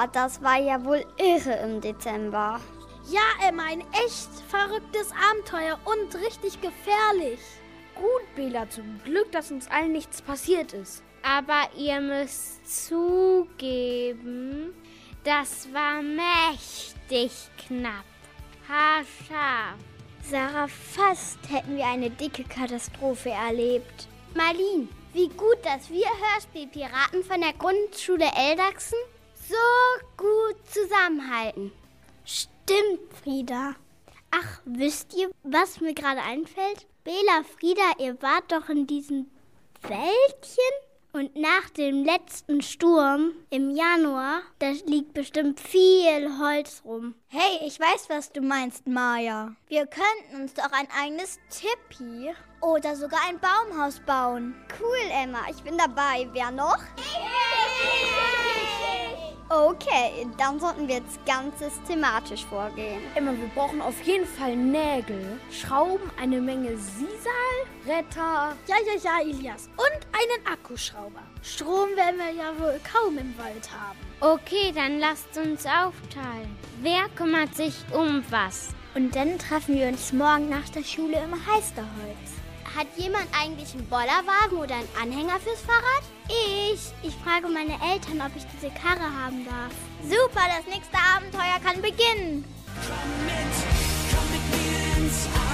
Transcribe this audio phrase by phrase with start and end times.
[0.00, 2.58] Boah, das war ja wohl irre im Dezember.
[3.10, 7.38] Ja, Emma, ein echt verrücktes Abenteuer und richtig gefährlich.
[7.94, 11.02] Gut, Bela, zum Glück, dass uns allen nichts passiert ist.
[11.22, 14.72] Aber ihr müsst zugeben,
[15.22, 17.32] das war mächtig
[17.66, 18.06] knapp.
[18.66, 19.76] Haarscharf.
[20.22, 24.08] Sarah, fast hätten wir eine dicke Katastrophe erlebt.
[24.34, 28.96] Marlin, wie gut, dass wir Hörspielpiraten von der Grundschule Eldachsen
[29.50, 31.72] so gut zusammenhalten.
[32.24, 33.74] Stimmt, Frieda.
[34.30, 36.86] Ach, wisst ihr, was mir gerade einfällt?
[37.02, 39.30] Bela, Frieda, ihr wart doch in diesem
[39.82, 40.74] Wäldchen?
[41.12, 47.16] Und nach dem letzten Sturm im Januar, da liegt bestimmt viel Holz rum.
[47.26, 49.56] Hey, ich weiß, was du meinst, Maya.
[49.66, 54.54] Wir könnten uns doch ein eigenes Tippi oder sogar ein Baumhaus bauen.
[54.80, 56.28] Cool, Emma, ich bin dabei.
[56.32, 56.78] Wer noch?
[59.52, 63.00] Okay, dann sollten wir jetzt ganz systematisch vorgehen.
[63.16, 68.56] Emma, wir brauchen auf jeden Fall Nägel, Schrauben, eine Menge Sisal, Retter.
[68.68, 69.68] Ja, ja, ja, Elias.
[69.76, 71.22] Und einen Akkuschrauber.
[71.42, 73.98] Strom werden wir ja wohl kaum im Wald haben.
[74.20, 76.56] Okay, dann lasst uns aufteilen.
[76.80, 78.68] Wer kümmert sich um was?
[78.94, 82.39] Und dann treffen wir uns morgen nach der Schule im Heisterholz.
[82.76, 86.04] Hat jemand eigentlich einen Bollerwagen oder einen Anhänger fürs Fahrrad?
[86.28, 86.80] Ich.
[87.02, 89.72] Ich frage meine Eltern, ob ich diese Karre haben darf.
[90.02, 92.44] Super, das nächste Abenteuer kann beginnen.
[92.86, 93.54] Komm mit,
[94.10, 95.49] komm mit mir ins Abenteuerland,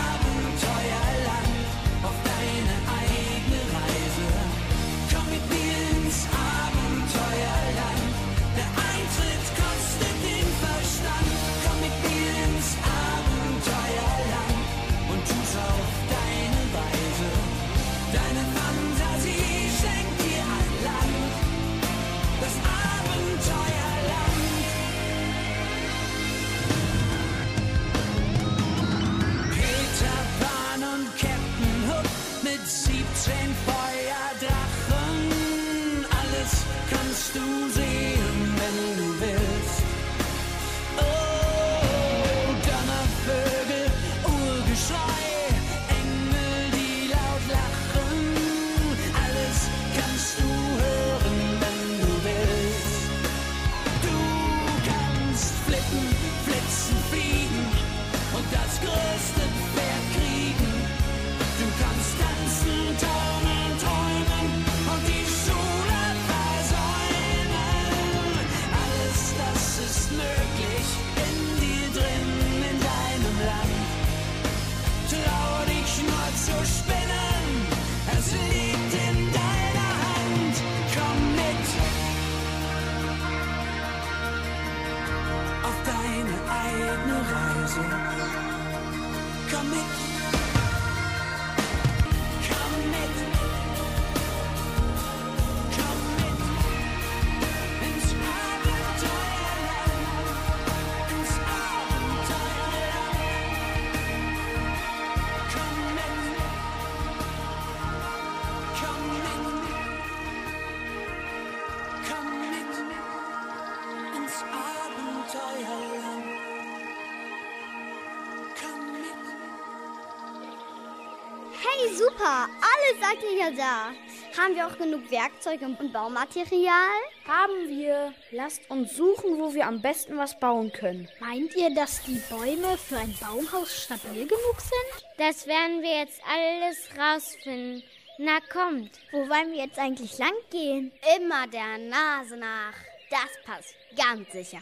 [121.96, 122.48] super!
[122.48, 124.40] Alle seid ihr ja da.
[124.40, 127.00] Haben wir auch genug Werkzeuge und Baumaterial?
[127.26, 128.12] Haben wir.
[128.30, 131.08] Lasst uns suchen, wo wir am besten was bauen können.
[131.20, 135.06] Meint ihr, dass die Bäume für ein Baumhaus stabil genug sind?
[135.16, 137.82] Das werden wir jetzt alles rausfinden.
[138.18, 138.90] Na kommt.
[139.12, 140.92] Wo wollen wir jetzt eigentlich lang gehen?
[141.16, 142.74] Immer der Nase nach.
[143.10, 144.60] Das passt ganz sicher.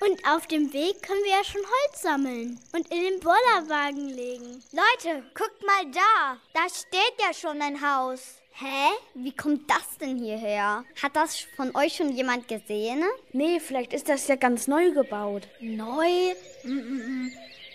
[0.00, 4.62] Und auf dem Weg können wir ja schon Holz sammeln und in den Bollerwagen legen.
[4.72, 6.38] Leute, guckt mal da.
[6.54, 8.38] Da steht ja schon ein Haus.
[8.54, 8.90] Hä?
[9.14, 10.84] Wie kommt das denn hierher?
[11.02, 13.02] Hat das von euch schon jemand gesehen?
[13.32, 15.48] Nee, vielleicht ist das ja ganz neu gebaut.
[15.60, 16.34] Neu?
[16.64, 17.32] Mm -mm -mm.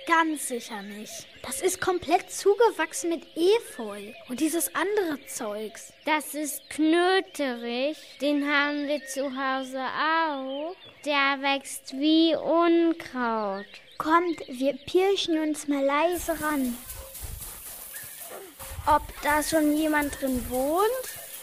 [0.08, 1.28] Ganz sicher nicht.
[1.42, 5.92] Das ist komplett zugewachsen mit Efeu und dieses andere Zeugs.
[6.06, 7.98] Das ist Knöterich.
[8.22, 10.74] Den haben wir zu Hause auch.
[11.04, 13.66] Der wächst wie Unkraut.
[13.98, 16.78] Kommt, wir pirschen uns mal leise ran.
[18.86, 20.88] Ob da schon jemand drin wohnt?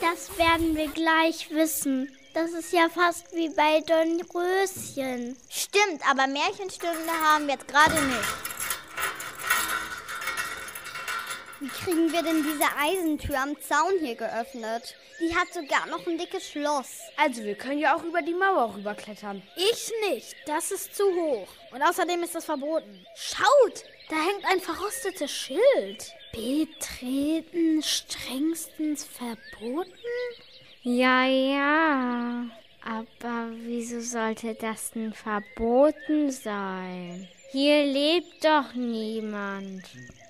[0.01, 2.17] Das werden wir gleich wissen.
[2.33, 5.37] Das ist ja fast wie bei Dornröschen.
[5.51, 8.54] Stimmt, aber Märchenstunde haben wir jetzt gerade nicht.
[11.65, 14.95] Wie kriegen wir denn diese Eisentür am Zaun hier geöffnet?
[15.19, 17.01] Die hat sogar noch ein dickes Schloss.
[17.17, 19.41] Also wir können ja auch über die Mauer rüberklettern.
[19.57, 20.37] Ich nicht.
[20.45, 21.49] Das ist zu hoch.
[21.73, 23.07] Und außerdem ist das verboten.
[23.15, 26.13] Schaut, da hängt ein verrostetes Schild.
[26.33, 29.91] Betreten strengstens verboten?
[30.83, 32.45] Ja, ja.
[32.85, 37.27] Aber wieso sollte das denn verboten sein?
[37.53, 39.85] Hier lebt doch niemand.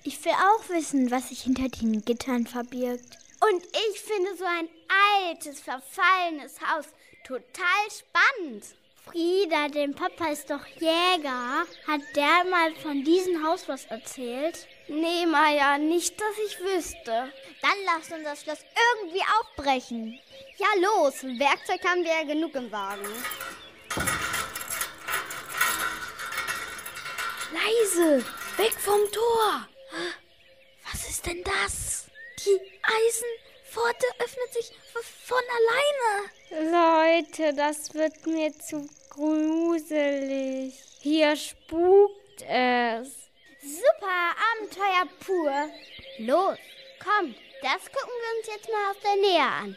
[0.06, 3.16] Ich will auch wissen, was sich hinter den Gittern verbirgt.
[3.40, 4.68] Und ich finde so ein
[5.30, 6.84] altes, verfallenes Haus
[7.26, 8.64] total spannend.
[9.06, 11.66] Frieda, dein Papa ist doch Jäger.
[11.86, 14.66] Hat der mal von diesem Haus was erzählt?
[14.88, 17.32] Nee, Maya, nicht, dass ich wüsste.
[17.62, 18.64] Dann lasst uns das Schloss
[18.98, 20.18] irgendwie aufbrechen.
[20.58, 21.22] Ja, los.
[21.22, 23.08] Werkzeug haben wir ja genug im Wagen.
[27.52, 28.22] Leise!
[28.58, 29.66] Weg vom Tor!
[30.90, 32.06] Was ist denn das?
[32.44, 34.72] Die Eisenpforte öffnet sich
[35.24, 37.20] von alleine.
[37.20, 40.74] Leute, das wird mir zu gruselig.
[41.00, 43.08] Hier spukt es.
[43.62, 45.70] Super, Abenteuer pur.
[46.18, 46.58] Los,
[47.02, 49.76] komm, das gucken wir uns jetzt mal aus der Nähe an.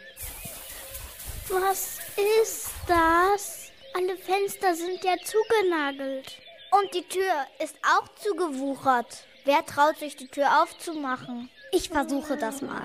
[1.49, 3.71] Was ist das?
[3.93, 6.37] Alle Fenster sind ja zugenagelt.
[6.71, 9.25] Und die Tür ist auch zugewuchert.
[9.47, 11.49] Wer traut sich, die Tür aufzumachen?
[11.71, 12.83] Ich versuche das mal.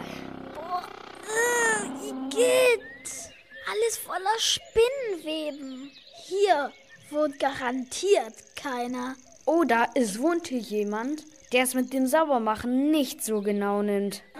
[0.54, 0.86] Boah,
[1.26, 3.32] äh, Igitt.
[3.68, 5.90] Alles voller Spinnenweben.
[6.24, 6.70] Hier
[7.10, 9.16] wohnt garantiert keiner.
[9.44, 14.22] Oder es wohnt hier jemand, der es mit dem Saubermachen nicht so genau nimmt.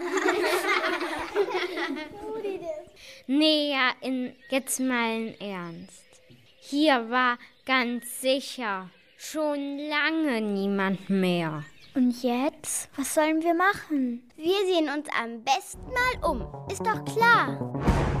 [3.25, 6.03] Nee, ja, in, jetzt mal in Ernst.
[6.59, 11.63] Hier war ganz sicher schon lange niemand mehr.
[11.95, 12.89] Und jetzt?
[12.95, 14.27] Was sollen wir machen?
[14.35, 16.41] Wir sehen uns am besten mal um.
[16.71, 18.12] Ist doch klar.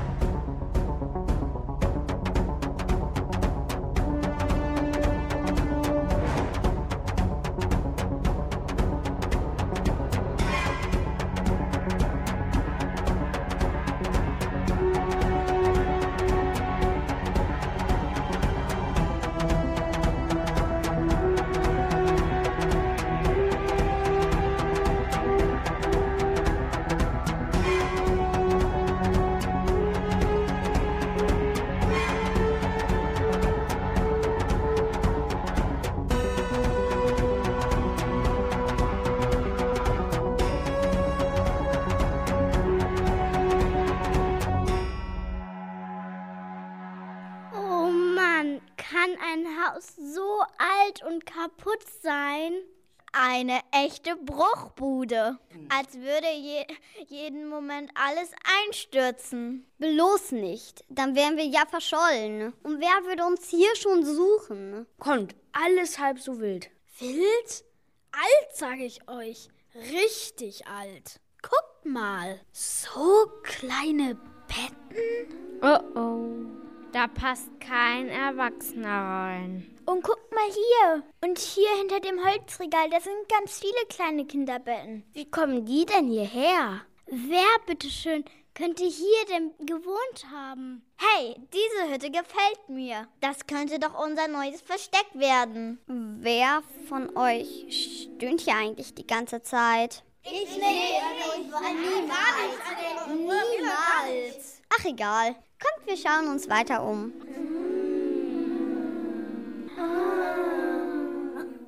[53.25, 55.37] Eine echte Bruchbude.
[55.69, 56.65] Als würde je,
[57.07, 58.31] jeden Moment alles
[58.67, 59.65] einstürzen.
[59.77, 60.83] Bloß nicht.
[60.89, 62.51] Dann wären wir ja verschollen.
[62.63, 64.87] Und wer würde uns hier schon suchen?
[64.99, 66.69] Kommt, alles halb so wild.
[66.99, 67.63] Wild?
[68.11, 69.47] Alt, sage ich euch.
[69.73, 71.21] Richtig alt.
[71.41, 72.41] Guckt mal.
[72.51, 74.17] So kleine
[74.49, 75.61] Betten.
[75.61, 76.62] Oh oh,
[76.93, 79.69] da passt kein Erwachsener rein.
[79.85, 81.03] Und guckt mal hier.
[81.21, 85.03] Und hier hinter dem Holzregal, da sind ganz viele kleine Kinderbetten.
[85.13, 86.81] Wie kommen die denn hierher?
[87.07, 88.23] Wer, bitteschön,
[88.53, 90.85] könnte hier denn gewohnt haben?
[90.97, 93.07] Hey, diese Hütte gefällt mir.
[93.19, 95.79] Das könnte doch unser neues Versteck werden.
[95.87, 100.03] Wer von euch stöhnt hier eigentlich die ganze Zeit?
[100.23, 100.63] Ich nicht.
[100.63, 102.57] Ich war niemals.
[103.09, 104.61] Niemals.
[104.69, 105.35] Ach egal.
[105.63, 107.13] Kommt, wir schauen uns weiter um.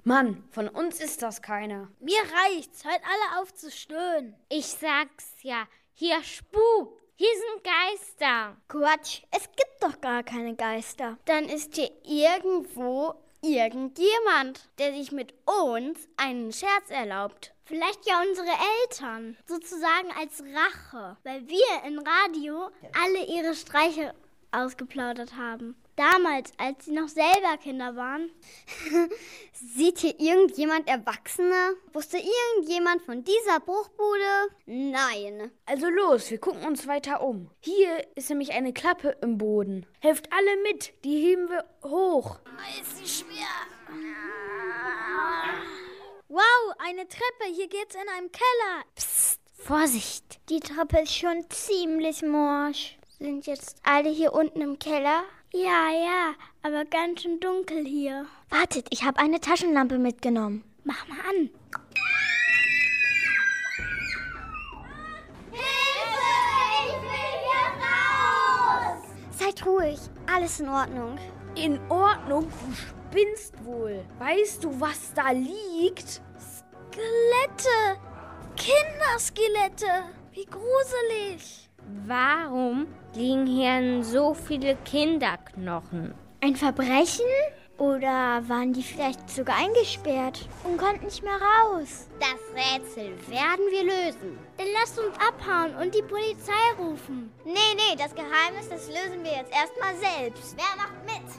[0.04, 1.90] Mann, von uns ist das keiner.
[2.00, 2.84] Mir reicht's.
[2.84, 4.36] Hört alle auf zu stöhnen.
[4.50, 7.02] Ich sag's ja, hier spukt.
[7.16, 8.58] Hier sind Geister.
[8.68, 11.18] Quatsch, es gibt doch gar keine Geister.
[11.26, 17.55] Dann ist hier irgendwo irgendjemand, der sich mit uns einen Scherz erlaubt.
[17.66, 18.48] Vielleicht ja unsere
[18.82, 19.38] Eltern.
[19.48, 21.18] Sozusagen als Rache.
[21.24, 24.14] Weil wir im Radio alle ihre Streiche
[24.52, 25.76] ausgeplaudert haben.
[25.96, 28.30] Damals, als sie noch selber Kinder waren.
[29.54, 31.76] Sieht hier irgendjemand Erwachsene?
[31.94, 34.50] Wusste irgendjemand von dieser Bruchbude?
[34.66, 35.52] Nein.
[35.66, 37.50] Also los, wir gucken uns weiter um.
[37.62, 39.86] Hier ist nämlich eine Klappe im Boden.
[40.00, 42.40] Helft alle mit, die heben wir hoch.
[42.82, 43.48] Ist sie schwer.
[46.36, 47.46] Wow, eine Treppe.
[47.56, 48.84] Hier geht's in einem Keller.
[48.94, 50.42] Psst, Vorsicht.
[50.50, 52.98] Die Treppe ist schon ziemlich morsch.
[53.20, 55.24] Sind jetzt alle hier unten im Keller?
[55.54, 58.26] Ja, ja, aber ganz schön dunkel hier.
[58.50, 60.66] Wartet, ich habe eine Taschenlampe mitgenommen.
[60.84, 61.50] Mach mal an.
[65.52, 65.62] Hilfe!
[66.84, 67.32] Ich will
[69.80, 70.00] hier ich.
[70.30, 71.18] Alles in Ordnung.
[71.56, 74.04] In Ordnung, du spinnst wohl.
[74.20, 76.22] Weißt du, was da liegt?
[76.96, 78.00] Skelette!
[78.56, 80.06] Kinderskelette!
[80.32, 81.70] Wie gruselig!
[82.08, 86.14] Warum liegen hier so viele Kinderknochen?
[86.40, 87.26] Ein Verbrechen?
[87.78, 92.08] Oder waren die vielleicht sogar eingesperrt und konnten nicht mehr raus?
[92.22, 94.40] Das Rätsel werden wir lösen.
[94.58, 97.30] Dann lasst uns abhauen und die Polizei rufen.
[97.44, 100.56] Nee, nee, das Geheimnis, das lösen wir jetzt erstmal selbst.
[100.56, 101.30] Wer macht mit?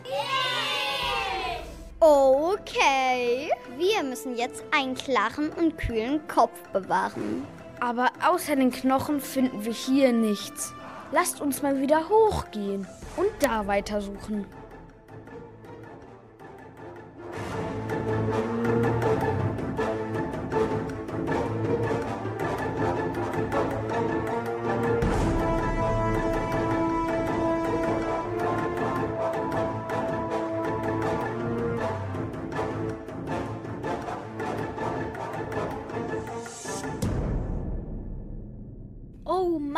[1.98, 3.50] Okay.
[3.78, 7.46] Wir müssen jetzt einen klaren und kühlen Kopf bewahren.
[7.80, 10.74] Aber außer den Knochen finden wir hier nichts.
[11.12, 12.86] Lasst uns mal wieder hochgehen
[13.16, 14.46] und da weitersuchen.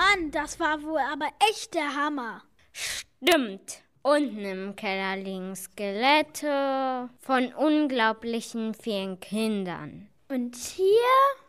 [0.09, 2.43] Mann, das war wohl aber echt der Hammer.
[2.73, 3.83] Stimmt.
[4.03, 10.09] Unten im Keller liegen Skelette von unglaublichen vielen Kindern.
[10.29, 10.87] Und hier?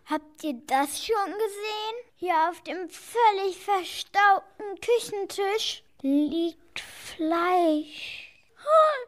[0.05, 1.95] Habt ihr das schon gesehen?
[2.15, 8.33] Hier auf dem völlig verstaubten Küchentisch liegt Fleisch.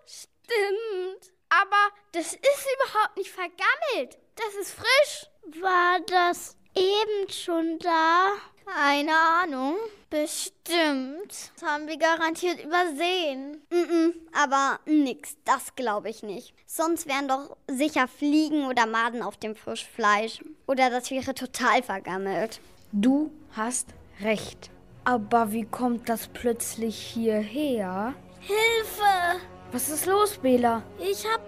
[0.06, 1.34] Stimmt.
[1.50, 4.18] Aber das ist überhaupt nicht vergammelt.
[4.36, 5.62] Das ist frisch.
[5.62, 8.34] War das eben schon da?
[8.66, 9.76] Keine Ahnung.
[10.10, 11.52] Bestimmt.
[11.56, 13.62] Das haben wir garantiert übersehen.
[13.70, 16.54] Mm -mm, aber nix, das glaube ich nicht.
[16.66, 20.40] Sonst wären doch sicher Fliegen oder Maden auf dem Frischfleisch.
[20.68, 22.60] Oder das wäre total vergammelt.
[22.92, 23.88] Du hast
[24.22, 24.70] recht.
[25.06, 28.14] Aber wie kommt das plötzlich hierher?
[28.42, 29.42] Hilfe!
[29.72, 30.84] Was ist los, Bela?
[31.00, 31.42] Ich hab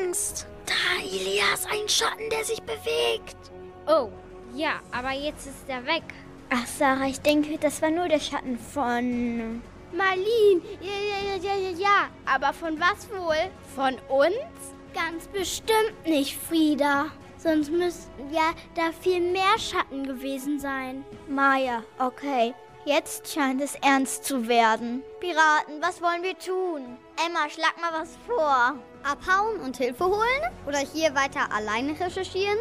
[0.00, 0.46] Angst.
[0.66, 3.36] Da, Elias, ein Schatten, der sich bewegt.
[3.86, 4.10] Oh,
[4.54, 6.04] ja, aber jetzt ist er weg.
[6.50, 9.62] Ach, Sarah, ich denke, das war nur der Schatten von...
[9.92, 12.08] Marlene, ja, ja, ja, ja, ja, ja.
[12.26, 13.50] Aber von was wohl?
[13.74, 14.74] Von uns?
[14.92, 17.06] Ganz bestimmt nicht, Frieda.
[17.36, 21.04] Sonst müssten ja da viel mehr Schatten gewesen sein.
[21.28, 22.54] Maya, okay.
[22.86, 25.02] Jetzt scheint es ernst zu werden.
[25.20, 26.98] Piraten, was wollen wir tun?
[27.24, 28.76] Emma, schlag mal was vor.
[29.02, 30.42] Abhauen und Hilfe holen?
[30.66, 32.58] Oder hier weiter alleine recherchieren?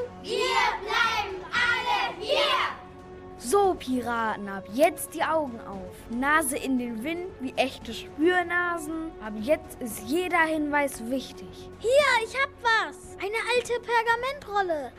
[3.45, 5.93] So, Piraten, ab jetzt die Augen auf.
[6.09, 9.11] Nase in den Wind wie echte Spürnasen.
[9.21, 11.69] Ab jetzt ist jeder Hinweis wichtig.
[11.79, 13.17] Hier, ich hab was.
[13.17, 14.93] Eine alte Pergamentrolle.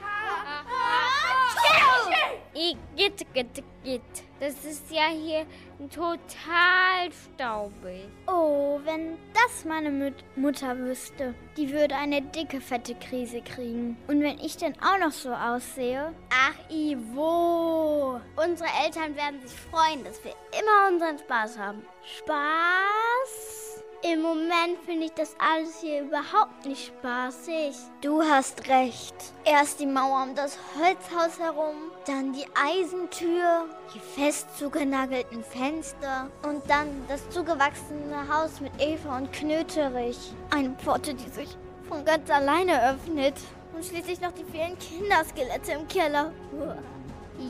[2.53, 4.03] Igitt, gitt, gitt.
[4.41, 5.47] Das ist ja hier
[5.91, 8.09] total staubig.
[8.27, 11.35] Oh, wenn das meine Mut Mutter wüsste.
[11.57, 13.97] Die würde eine dicke, fette Krise kriegen.
[14.09, 16.13] Und wenn ich denn auch noch so aussehe?
[16.31, 18.21] Ach, Ivo.
[18.37, 21.83] Unsere Eltern werden sich freuen, dass wir immer unseren Spaß haben.
[22.19, 23.65] Spaß?
[24.07, 27.75] Im Moment finde ich das alles hier überhaupt nicht spaßig.
[28.03, 29.15] Du hast recht.
[29.47, 36.63] Erst die Mauer um das Holzhaus herum, dann die Eisentür, die fest zugenagelten Fenster und
[36.69, 40.19] dann das zugewachsene Haus mit Eva und Knöterich.
[40.51, 41.57] Eine Pforte, die sich
[41.89, 43.35] von ganz alleine öffnet.
[43.75, 46.33] Und schließlich noch die vielen Kinderskelette im Keller.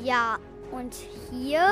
[0.02, 0.38] Ja,
[0.70, 0.94] und
[1.30, 1.68] hier?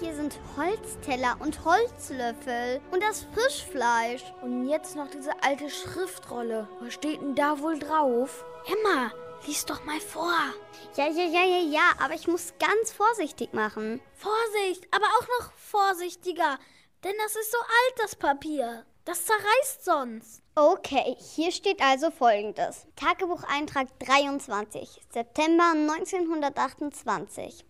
[0.00, 4.22] Hier sind Holzteller und Holzlöffel und das Frischfleisch.
[4.42, 6.68] Und jetzt noch diese alte Schriftrolle.
[6.80, 8.44] Was steht denn da wohl drauf?
[8.66, 9.10] Emma,
[9.46, 10.32] lies doch mal vor.
[10.96, 14.00] Ja, ja, ja, ja, ja, aber ich muss ganz vorsichtig machen.
[14.14, 16.58] Vorsicht, aber auch noch vorsichtiger.
[17.04, 18.86] Denn das ist so alt, das Papier.
[19.04, 20.42] Das zerreißt sonst.
[20.56, 22.86] Okay, hier steht also folgendes.
[22.96, 27.64] Tagebucheintrag 23, September 1928.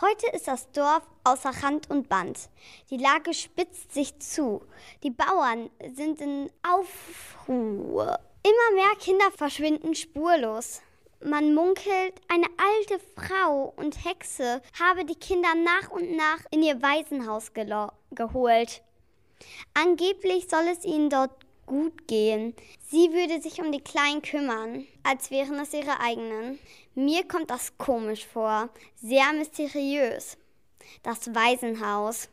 [0.00, 2.48] Heute ist das Dorf außer Rand und Band.
[2.88, 4.62] Die Lage spitzt sich zu.
[5.02, 8.18] Die Bauern sind in Aufruhr.
[8.42, 10.80] Immer mehr Kinder verschwinden spurlos.
[11.22, 16.80] Man munkelt, eine alte Frau und Hexe habe die Kinder nach und nach in ihr
[16.80, 18.82] Waisenhaus geholt.
[19.74, 21.32] Angeblich soll es ihnen dort
[21.66, 22.54] gut gehen.
[22.88, 26.58] Sie würde sich um die Kleinen kümmern, als wären es ihre eigenen.
[26.94, 30.38] Mir kommt das komisch vor, sehr mysteriös.
[31.02, 32.28] Das Waisenhaus.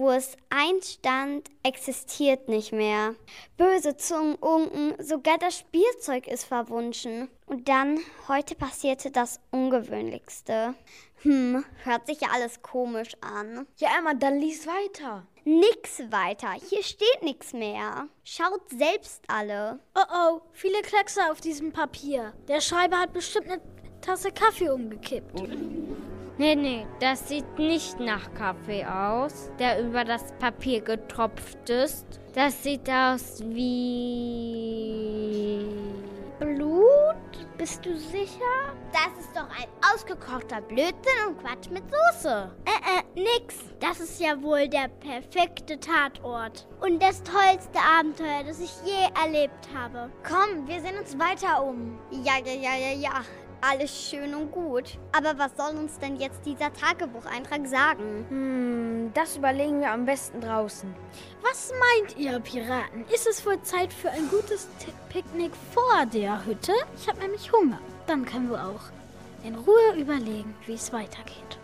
[0.00, 3.16] Wo es einstand, existiert nicht mehr.
[3.58, 7.28] Böse Zungen unken, sogar das Spielzeug ist verwunschen.
[7.44, 10.74] Und dann, heute passierte das Ungewöhnlichste.
[11.16, 13.66] Hm, hört sich ja alles komisch an.
[13.76, 15.26] Ja, Emma, dann lies weiter.
[15.44, 16.52] Nix weiter.
[16.70, 18.08] Hier steht nichts mehr.
[18.24, 19.80] Schaut selbst alle.
[19.94, 22.32] Oh oh, viele Kleckse auf diesem Papier.
[22.48, 23.60] Der Schreiber hat bestimmt eine
[24.00, 25.42] Tasse Kaffee umgekippt.
[26.40, 32.06] Nee, nee, das sieht nicht nach Kaffee aus, der über das Papier getropft ist.
[32.32, 34.06] Das sieht aus wie...
[36.38, 36.86] Blut?
[37.58, 38.72] Bist du sicher?
[38.90, 42.50] Das ist doch ein ausgekochter Blödsinn und Quatsch mit Soße.
[42.64, 43.02] Äh, äh,
[43.36, 43.56] nix.
[43.78, 46.66] Das ist ja wohl der perfekte Tatort.
[46.80, 50.10] Und das tollste Abenteuer, das ich je erlebt habe.
[50.26, 51.98] Komm, wir sehen uns weiter um.
[52.10, 53.20] Ja, ja, ja, ja, ja.
[53.62, 54.98] Alles schön und gut.
[55.12, 58.24] Aber was soll uns denn jetzt dieser Tagebucheintrag sagen?
[58.28, 60.94] Hm, das überlegen wir am besten draußen.
[61.42, 63.04] Was meint ihr, Piraten?
[63.12, 64.66] Ist es wohl Zeit für ein gutes
[65.10, 66.72] Picknick vor der Hütte?
[66.96, 67.78] Ich habe nämlich Hunger.
[68.06, 71.59] Dann können wir auch in Ruhe überlegen, wie es weitergeht.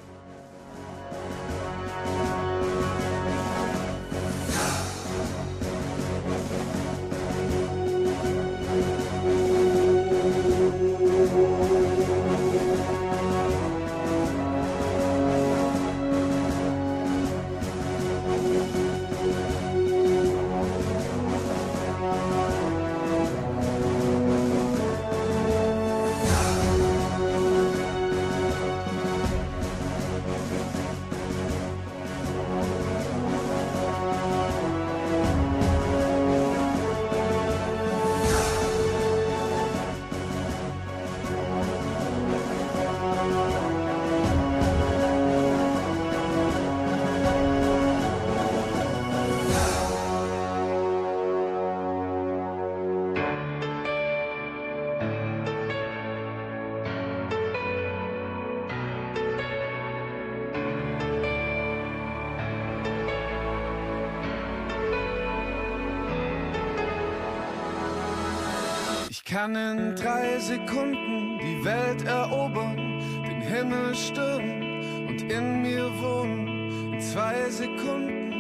[69.36, 76.94] Kann in drei Sekunden die Welt erobern, den Himmel stürmen und in mir wohnen.
[76.94, 78.32] In zwei Sekunden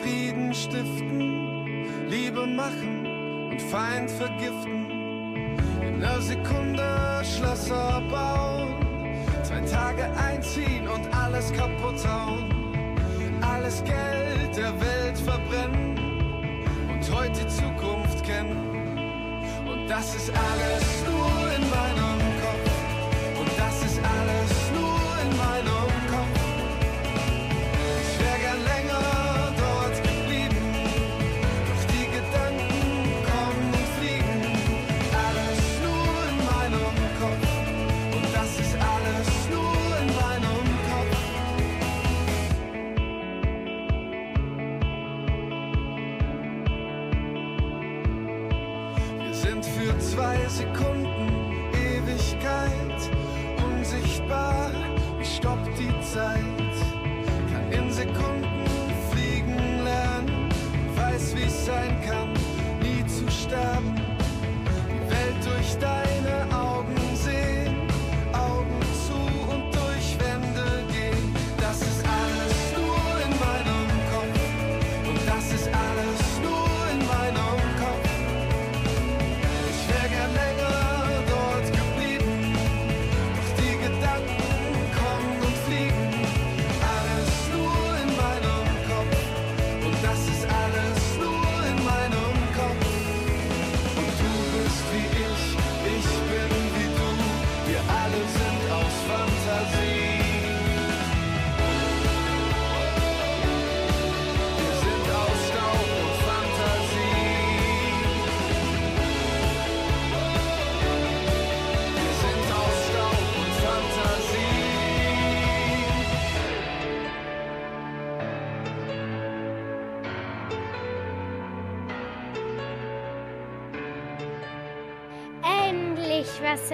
[0.00, 5.58] Frieden stiften, Liebe machen und Feind vergiften.
[5.82, 8.76] In einer Sekunde Schlösser bauen,
[9.42, 12.48] zwei Tage einziehen und alles kaputt hauen.
[13.42, 15.98] Alles Geld der Welt verbrennen
[16.88, 18.69] und heute Zukunft kennen.
[19.90, 22.29] Das ist alles nur in meinem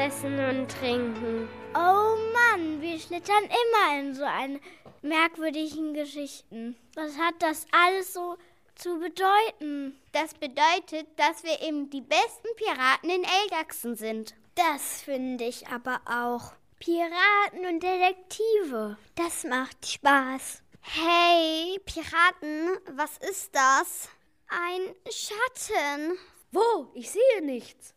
[0.06, 1.48] essen und trinken.
[1.74, 4.60] Oh Mann, wir schlittern immer in so eine
[5.02, 6.76] merkwürdigen Geschichten.
[6.94, 8.36] Was hat das alles so
[8.76, 9.98] zu bedeuten?
[10.12, 14.34] Das bedeutet, dass wir eben die besten Piraten in Eldachsen sind.
[14.54, 16.52] Das finde ich aber auch.
[16.78, 18.96] Piraten und Detektive.
[19.16, 20.62] Das macht Spaß.
[20.82, 24.08] Hey, Piraten, was ist das?
[24.46, 26.16] Ein Schatten.
[26.52, 26.92] Wo?
[26.94, 27.95] Ich sehe nichts.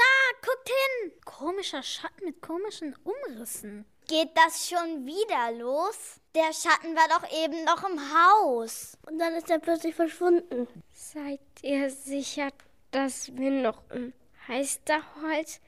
[0.00, 1.12] Da, guckt hin.
[1.26, 3.84] Komischer Schatten mit komischen Umrissen.
[4.08, 6.20] Geht das schon wieder los?
[6.34, 8.96] Der Schatten war doch eben noch im Haus.
[9.06, 10.66] Und dann ist er plötzlich verschwunden.
[10.94, 12.48] Seid ihr sicher,
[12.92, 14.14] dass wir noch im
[14.48, 15.60] Heisterholz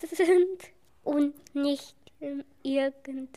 [0.12, 0.72] sind
[1.02, 3.28] und nicht in irgendeinem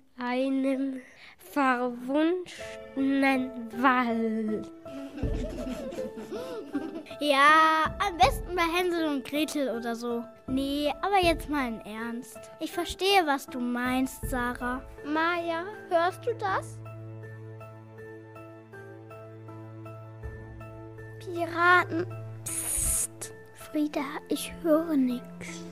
[1.38, 4.71] verwunschenen Wald?
[7.19, 10.26] Ja, am besten bei Hänsel und Gretel oder so.
[10.47, 12.38] Nee, aber jetzt mal in Ernst.
[12.60, 14.82] Ich verstehe, was du meinst, Sarah.
[15.06, 16.80] Maja, hörst du das?
[21.19, 22.06] Piraten.
[22.43, 23.34] Psst.
[23.54, 25.63] Frieda, ich höre nichts.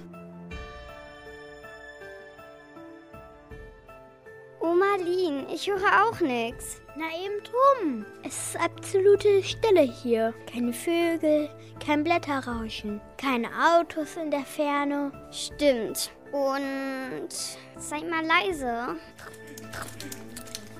[4.91, 6.82] Oma Lien, ich höre auch nichts.
[6.95, 8.06] Na eben drum.
[8.23, 10.34] Es ist absolute Stille hier.
[10.51, 11.49] Keine Vögel,
[11.86, 15.12] kein Blätterrauschen, keine Autos in der Ferne.
[15.32, 16.12] Stimmt.
[16.32, 17.30] Und
[17.77, 18.95] seid mal leise.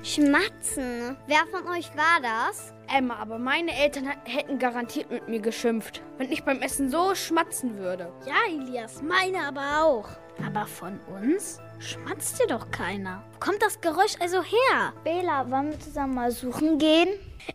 [0.04, 1.16] Schmatzen.
[1.28, 2.74] Wer von euch war das?
[2.94, 7.78] Emma, aber meine Eltern hätten garantiert mit mir geschimpft, wenn ich beim Essen so schmatzen
[7.78, 8.12] würde.
[8.26, 10.10] Ja, Elias, meine aber auch.
[10.46, 13.24] Aber von uns schmatzt hier doch keiner.
[13.34, 14.94] Wo kommt das Geräusch also her?
[15.04, 17.10] Bela, wollen wir zusammen mal suchen gehen?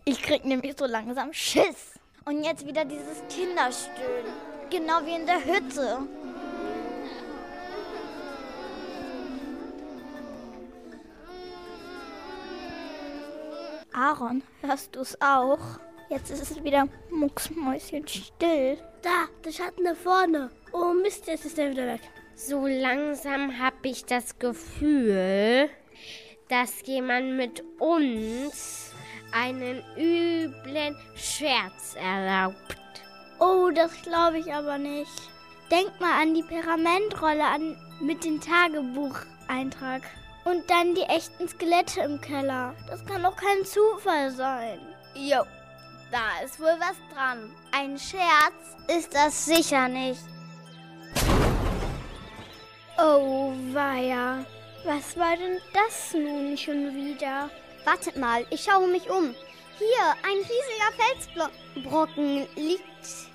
[0.05, 1.95] Ich krieg nämlich so langsam Schiss.
[2.25, 4.33] Und jetzt wieder dieses Kinderstöhnen.
[4.69, 5.99] Genau wie in der Hütte.
[13.93, 15.59] Aaron, hörst du es auch?
[16.11, 18.79] Jetzt ist es wieder mucksmäuschenstill.
[19.03, 20.51] Da, der Schatten da vorne.
[20.73, 22.01] Oh Mist, jetzt ist er wieder weg.
[22.39, 25.71] So langsam habe ich das Gefühl,
[26.51, 28.93] dass jemand mit uns
[29.33, 32.77] einen üblen Scherz erlaubt.
[33.41, 35.11] Oh, das glaube ich aber nicht.
[35.71, 40.03] Denk mal an die Pergamentrolle an mit dem Tagebucheintrag.
[40.45, 42.75] Und dann die echten Skelette im Keller.
[42.87, 44.79] Das kann doch kein Zufall sein.
[45.15, 45.43] Jo,
[46.13, 47.51] da ist wohl was dran.
[47.73, 50.36] Ein Scherz ist das sicher nicht.
[52.99, 54.45] Oh, weia.
[54.85, 57.51] Was war denn das nun schon wieder?
[57.85, 59.35] Wartet mal, ich schaue mich um.
[59.79, 62.83] Hier, ein riesiger Felsbrocken liegt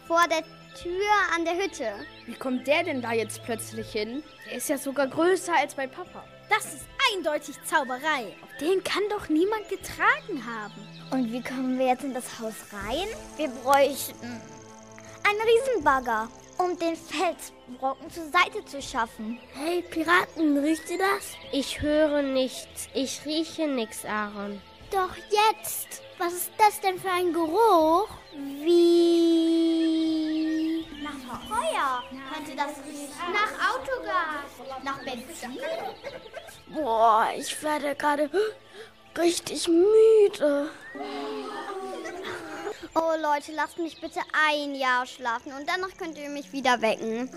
[0.07, 0.41] vor der
[0.81, 1.91] Tür an der Hütte.
[2.25, 4.23] Wie kommt der denn da jetzt plötzlich hin?
[4.47, 6.23] Der ist ja sogar größer als mein Papa.
[6.49, 8.35] Das ist eindeutig Zauberei.
[8.41, 10.87] Auf den kann doch niemand getragen haben.
[11.11, 13.07] Und wie kommen wir jetzt in das Haus rein?
[13.37, 14.41] Wir bräuchten
[15.23, 19.39] einen Riesenbagger, um den Felsbrocken zur Seite zu schaffen.
[19.53, 21.35] Hey, Piraten, riecht ihr das?
[21.51, 22.89] Ich höre nichts.
[22.93, 24.61] Ich rieche nichts, Aaron.
[24.91, 26.01] Doch jetzt.
[26.17, 28.09] Was ist das denn für ein Geruch?
[28.33, 29.31] Wie...
[31.01, 33.09] Nach Feuer könnte das riechen.
[33.33, 34.51] Nach Autogas.
[34.83, 35.57] Nach Benzin.
[36.67, 38.29] Boah, ich werde gerade
[39.17, 40.69] richtig müde.
[42.93, 47.29] Oh Leute, lasst mich bitte ein Jahr schlafen und danach könnt ihr mich wieder wecken.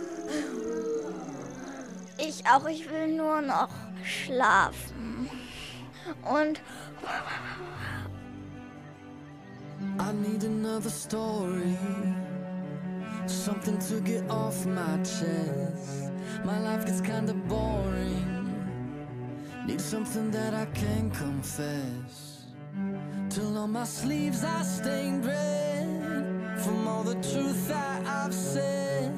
[2.19, 3.69] Ich auch, ich will nur noch
[4.03, 5.31] schlafen.
[6.23, 6.61] Und
[10.01, 11.79] I need another story.
[13.27, 16.11] Something to get off my chest.
[16.45, 18.53] My life gets kinda boring.
[19.67, 22.24] Need something that I can confess.
[23.35, 26.61] Till on my sleeves I stained red.
[26.61, 29.13] From all the truth that I've said.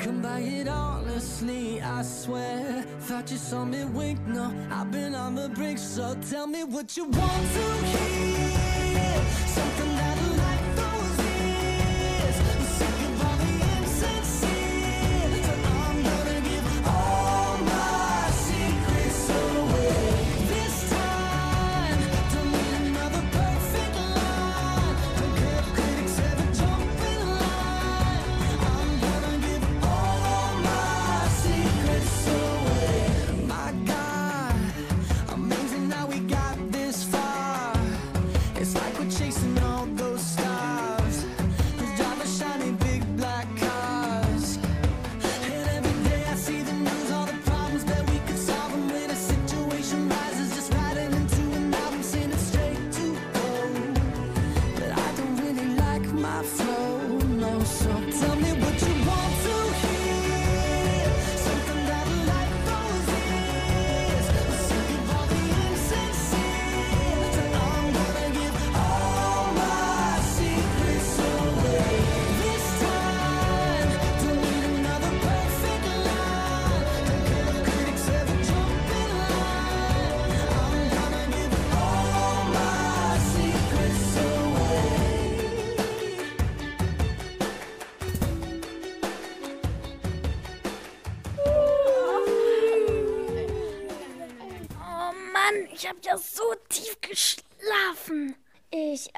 [0.00, 2.82] Come by it honestly, I swear.
[3.00, 5.78] Thought you saw me wink, no, I've been on the brink.
[5.78, 8.21] So tell me what you want to hear.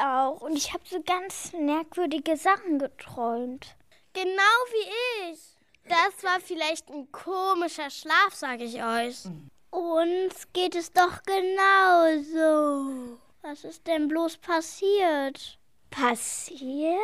[0.04, 0.40] Auch.
[0.40, 3.76] Und ich habe so ganz merkwürdige Sachen geträumt.
[4.12, 5.40] Genau wie ich.
[5.88, 9.24] Das war vielleicht ein komischer Schlaf, sage ich euch.
[9.70, 13.18] Uns geht es doch genauso.
[13.42, 15.58] Was ist denn bloß passiert?
[15.90, 17.00] Passiert?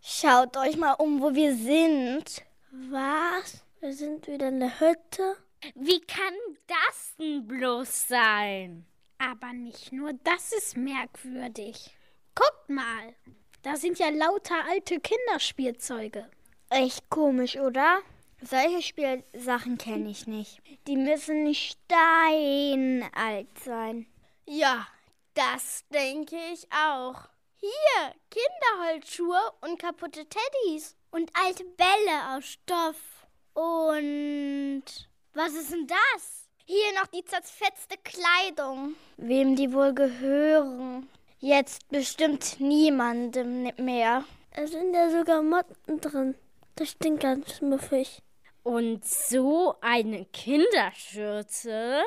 [0.00, 2.42] Schaut euch mal um, wo wir sind.
[2.70, 3.64] Was?
[3.80, 5.36] Wir sind wieder in der Hütte?
[5.74, 6.34] Wie kann
[6.66, 8.86] das denn bloß sein?
[9.18, 11.95] Aber nicht nur das ist merkwürdig.
[12.36, 13.14] Guckt mal,
[13.62, 16.30] da sind ja lauter alte Kinderspielzeuge.
[16.68, 18.00] Echt komisch, oder?
[18.42, 20.60] Solche Spielsachen kenne ich nicht.
[20.86, 24.06] Die müssen steinalt sein.
[24.44, 24.86] Ja,
[25.34, 27.28] das denke ich auch.
[27.58, 30.94] Hier, Kinderholzschuhe und kaputte Teddys.
[31.10, 33.26] Und alte Bälle aus Stoff.
[33.54, 34.84] Und
[35.32, 36.48] was ist denn das?
[36.66, 38.94] Hier noch die zerfetzte Kleidung.
[39.16, 41.08] Wem die wohl gehören?
[41.38, 44.24] Jetzt bestimmt niemandem mehr.
[44.52, 46.34] Es sind ja sogar Motten drin.
[46.76, 48.22] Das stinkt ganz muffig.
[48.62, 52.02] Und so eine Kinderschürze,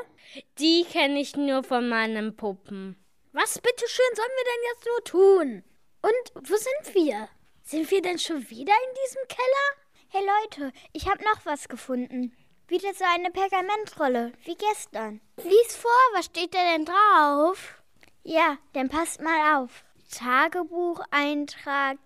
[0.57, 2.97] die kenne ich nur von meinen Puppen.
[3.31, 5.63] Was bitteschön sollen wir denn jetzt nur tun?
[6.01, 7.29] Und wo sind wir?
[7.61, 10.09] Sind wir denn schon wieder in diesem Keller?
[10.09, 12.35] Hey Leute, ich habe noch was gefunden.
[12.67, 15.21] Wieder so eine Pergamentrolle, wie gestern.
[15.37, 17.78] Lies vor, was steht da denn drauf?
[18.23, 19.85] Ja, dann passt mal auf.
[20.11, 21.97] Tagebucheintrag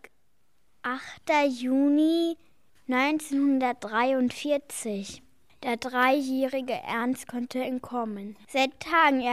[0.84, 1.02] 8.
[1.47, 2.38] Juni
[2.88, 5.23] 1943.
[5.63, 8.38] Der dreijährige Ernst konnte entkommen.
[8.47, 9.23] Seit Tagen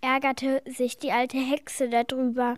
[0.00, 2.56] ärgerte sich die alte Hexe darüber,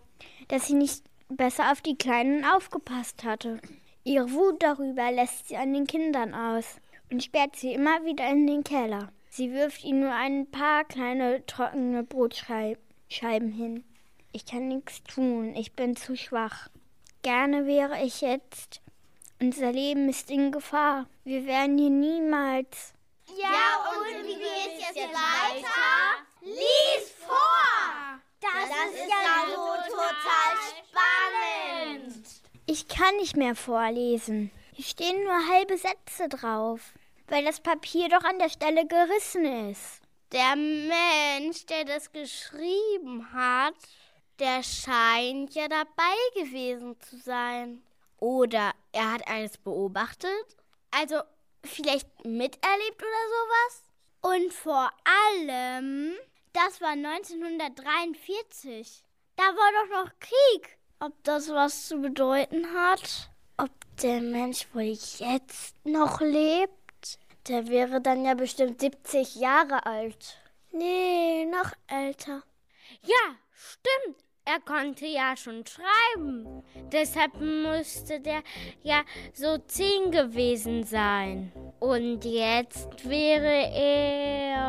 [0.48, 3.58] dass sie nicht besser auf die Kleinen aufgepasst hatte.
[4.04, 6.76] Ihre Wut darüber lässt sie an den Kindern aus
[7.10, 9.10] und sperrt sie immer wieder in den Keller.
[9.30, 12.83] Sie wirft ihnen nur ein paar kleine trockene Brotscheiben
[13.20, 13.84] hin.
[14.32, 16.68] Ich kann nichts tun, ich bin zu schwach.
[17.22, 18.80] Gerne wäre ich jetzt.
[19.40, 21.06] Unser Leben ist in Gefahr.
[21.24, 22.92] Wir werden hier niemals.
[23.36, 26.24] Ja, und wie geht's jetzt, jetzt weiter?
[26.42, 28.20] Lies vor!
[28.40, 30.52] Das, das ist, ist ja so total
[32.12, 32.26] spannend.
[32.66, 34.50] Ich kann nicht mehr vorlesen.
[34.72, 36.80] Hier stehen nur halbe Sätze drauf,
[37.28, 40.03] weil das Papier doch an der Stelle gerissen ist.
[40.34, 43.76] Der Mensch, der das geschrieben hat,
[44.40, 47.84] der scheint ja dabei gewesen zu sein.
[48.18, 50.56] Oder er hat alles beobachtet.
[50.90, 51.20] Also
[51.62, 53.84] vielleicht miterlebt oder sowas.
[54.22, 56.16] Und vor allem,
[56.52, 59.04] das war 1943.
[59.36, 60.78] Da war doch noch Krieg.
[60.98, 63.30] Ob das was zu bedeuten hat?
[63.56, 63.70] Ob
[64.02, 66.83] der Mensch wohl jetzt noch lebt?
[67.48, 70.38] Der wäre dann ja bestimmt 70 Jahre alt.
[70.72, 72.42] Nee, noch älter.
[73.02, 74.16] Ja, stimmt.
[74.46, 76.64] Er konnte ja schon schreiben.
[76.90, 78.42] Deshalb musste der
[78.82, 79.02] ja
[79.32, 81.52] so zehn gewesen sein.
[81.80, 84.64] Und jetzt wäre er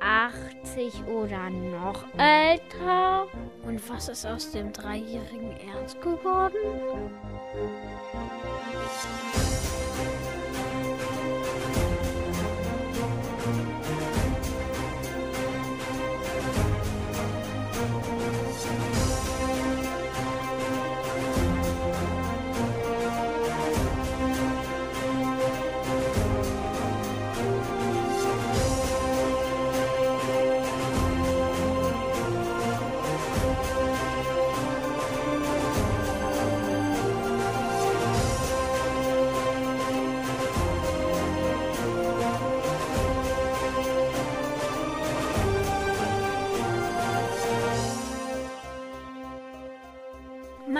[0.00, 3.26] 80 oder noch älter.
[3.64, 7.10] Und was ist aus dem dreijährigen Ernst geworden?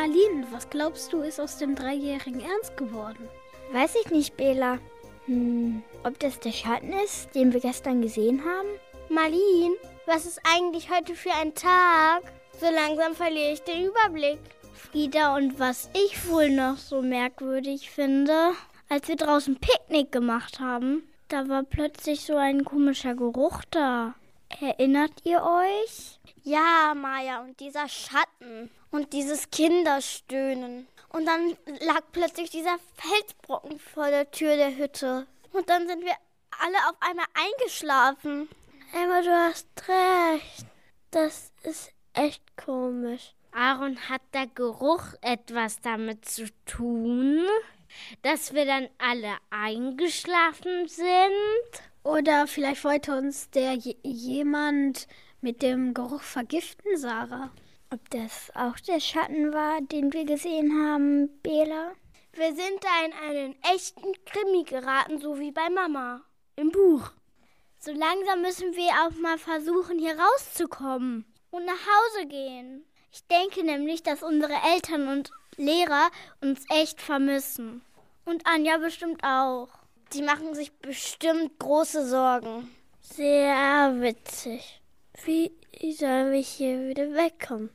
[0.02, 3.28] Marlene, was glaubst du, ist aus dem dreijährigen Ernst geworden?
[3.70, 4.80] Weiß ich nicht, Bela.
[5.26, 8.66] Hm, ob das der Schatten ist, den wir gestern gesehen haben?
[9.08, 12.24] Marlene, was ist eigentlich heute für ein Tag?
[12.58, 14.40] So langsam verliere ich den Überblick.
[14.74, 18.54] Frieda, und was ich wohl noch so merkwürdig finde,
[18.88, 24.16] als wir draußen Picknick gemacht haben, da war plötzlich so ein komischer Geruch da.
[24.60, 26.18] Erinnert ihr euch?
[26.42, 30.86] Ja, Maja, und dieser Schatten und dieses Kinderstöhnen.
[31.08, 35.26] Und dann lag plötzlich dieser Felsbrocken vor der Tür der Hütte.
[35.52, 36.14] Und dann sind wir
[36.60, 38.48] alle auf einmal eingeschlafen.
[38.92, 40.66] Emma, du hast recht.
[41.10, 43.34] Das ist echt komisch.
[43.52, 47.44] Aaron, hat der Geruch etwas damit zu tun,
[48.22, 51.82] dass wir dann alle eingeschlafen sind?
[52.02, 55.06] Oder vielleicht wollte uns der je jemand
[55.42, 57.50] mit dem Geruch vergiften, Sarah.
[57.92, 61.92] Ob das auch der Schatten war, den wir gesehen haben, Bela?
[62.32, 66.22] Wir sind da in einen echten Krimi geraten, so wie bei Mama.
[66.56, 67.10] Im Buch.
[67.78, 72.86] So langsam müssen wir auch mal versuchen, hier rauszukommen und nach Hause gehen.
[73.12, 77.82] Ich denke nämlich, dass unsere Eltern und Lehrer uns echt vermissen.
[78.24, 79.68] Und Anja bestimmt auch.
[80.14, 82.74] Die machen sich bestimmt große Sorgen.
[83.02, 84.80] Sehr witzig.
[85.26, 85.52] Wie
[85.92, 87.68] sollen wir hier wieder wegkommen?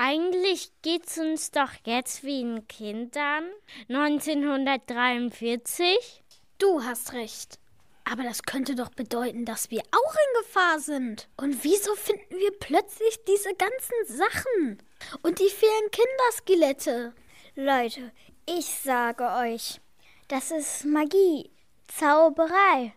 [0.00, 3.50] Eigentlich geht's uns doch jetzt wie ein Kind an.
[3.88, 6.22] 1943.
[6.58, 7.58] Du hast recht.
[8.04, 11.26] Aber das könnte doch bedeuten, dass wir auch in Gefahr sind.
[11.36, 14.78] Und wieso finden wir plötzlich diese ganzen Sachen?
[15.22, 17.12] Und die vielen Kinderskelette?
[17.56, 18.12] Leute,
[18.46, 19.80] ich sage euch,
[20.28, 21.50] das ist Magie,
[21.88, 22.94] Zauberei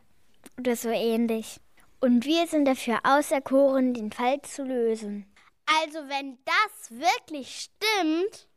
[0.59, 1.59] oder so ähnlich.
[1.99, 5.25] Und wir sind dafür auserkoren, den Fall zu lösen.
[5.79, 8.47] Also wenn das wirklich stimmt,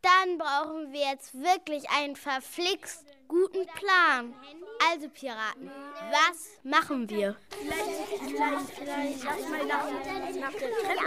[0.00, 4.34] dann brauchen wir jetzt wirklich einen verflixt guten Plan.
[4.90, 5.70] Also Piraten,
[6.10, 7.36] was machen wir?
[7.48, 7.80] Vielleicht,
[8.20, 11.06] vielleicht, vielleicht erstmal nach, nach der Treppe.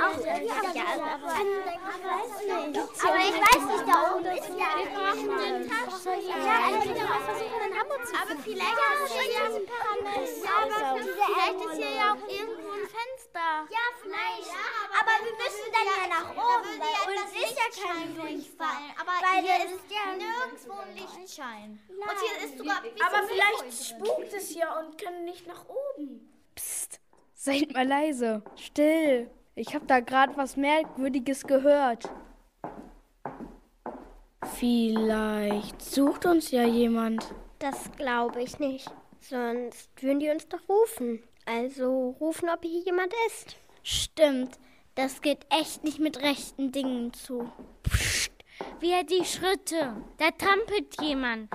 [3.03, 6.17] Aber ich weiß nicht, da oben ist ja Wir brauchen den Taschen.
[6.25, 8.21] Ja, entweder mal versuchen, in Hamburg zu ja
[10.55, 13.67] aber vielleicht ist hier ja auch irgendwo ein Fenster.
[13.69, 14.51] Ja, vielleicht.
[14.99, 18.85] aber wir müssen dann ja nach oben, weil uns ist ja kein Durchfall.
[18.99, 21.79] Aber Weil hier ist ja nirgendwo ein Lichtschein.
[21.89, 26.29] Und hier ist sogar Aber vielleicht spukt es hier und können nicht nach oben.
[26.55, 26.99] Psst,
[27.33, 28.43] seid mal leise.
[28.55, 29.29] Still.
[29.55, 32.09] Ich habe da gerade was Merkwürdiges gehört.
[34.57, 37.33] Vielleicht sucht uns ja jemand.
[37.59, 38.89] Das glaube ich nicht.
[39.19, 41.23] Sonst würden die uns doch rufen.
[41.45, 43.55] Also rufen, ob hier jemand ist.
[43.83, 44.59] Stimmt.
[44.95, 47.51] Das geht echt nicht mit rechten Dingen zu.
[47.83, 48.31] Psst.
[48.79, 49.95] Wer die Schritte?
[50.17, 51.49] Da trampelt jemand.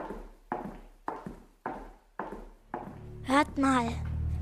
[3.30, 3.84] Hört mal,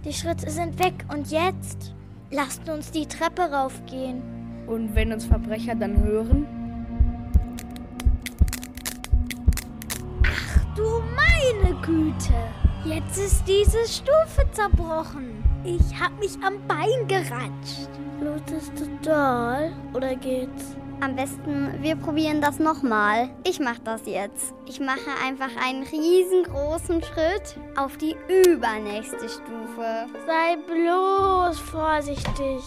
[0.02, 1.94] die Schritte sind weg und jetzt?
[2.30, 4.22] Lasst uns die Treppe raufgehen.
[4.66, 6.46] Und wenn uns Verbrecher dann hören?
[10.74, 12.32] Du meine Güte!
[12.86, 15.44] Jetzt ist diese Stufe zerbrochen.
[15.64, 17.90] Ich hab mich am Bein geratscht.
[18.18, 20.78] Blutest du doll oder geht's?
[21.00, 23.30] Am besten, wir probieren das nochmal.
[23.44, 24.52] Ich mache das jetzt.
[24.66, 30.08] Ich mache einfach einen riesengroßen Schritt auf die übernächste Stufe.
[30.26, 32.64] Sei bloß vorsichtig.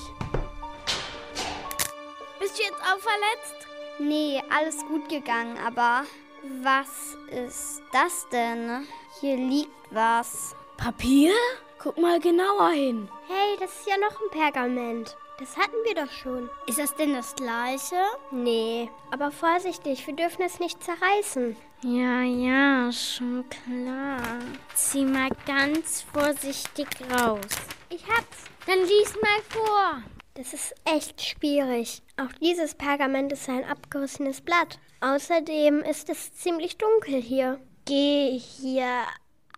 [2.39, 3.67] Bist du jetzt auch verletzt?
[3.99, 6.03] Nee, alles gut gegangen, aber
[6.63, 8.87] was ist das denn?
[9.19, 10.55] Hier liegt was.
[10.77, 11.33] Papier?
[11.79, 13.09] Guck mal genauer hin.
[13.27, 15.17] Hey, das ist ja noch ein Pergament.
[15.39, 16.49] Das hatten wir doch schon.
[16.67, 17.95] Ist das denn das gleiche?
[18.31, 21.55] Nee, aber vorsichtig, wir dürfen es nicht zerreißen.
[21.83, 24.21] Ja, ja, schon klar.
[24.75, 27.41] Zieh mal ganz vorsichtig raus.
[27.89, 28.45] Ich hab's.
[28.67, 30.03] Dann lies mal vor.
[30.35, 32.03] Das ist echt schwierig.
[32.17, 34.79] Auch dieses Pergament ist ein abgerissenes Blatt.
[35.01, 37.59] Außerdem ist es ziemlich dunkel hier.
[37.85, 39.03] Geh hier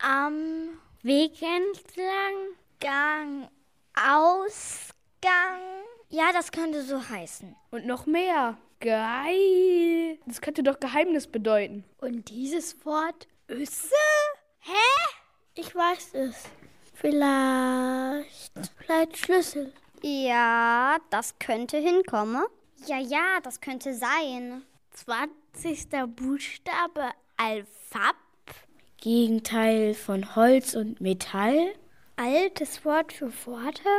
[0.01, 2.55] am Weg entlang.
[2.79, 3.49] Gang,
[5.23, 5.61] Ausgang.
[6.09, 7.55] Ja, das könnte so heißen.
[7.71, 8.57] Und noch mehr.
[8.79, 10.17] Geil.
[10.25, 11.85] Das könnte doch Geheimnis bedeuten.
[12.01, 13.95] Und dieses Wort Össe?
[15.55, 16.43] Ich weiß es.
[16.93, 18.51] Vielleicht.
[18.77, 19.73] Vielleicht Schlüssel.
[20.01, 22.43] Ja, das könnte hinkommen.
[22.85, 24.63] Ja, ja, das könnte sein.
[24.91, 25.87] 20.
[26.15, 28.15] Buchstabe Alphab.
[28.97, 31.73] Gegenteil von Holz und Metall?
[32.17, 33.89] Altes Wort für Worte?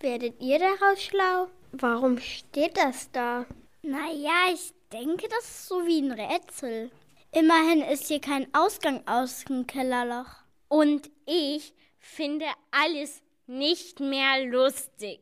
[0.00, 1.48] Werdet ihr daraus schlau?
[1.72, 3.46] Warum steht das da?
[3.82, 6.90] Naja, ich denke, das ist so wie ein Rätsel.
[7.32, 10.30] Immerhin ist hier kein Ausgang aus dem Kellerloch.
[10.68, 15.20] Und ich finde alles nicht mehr lustig.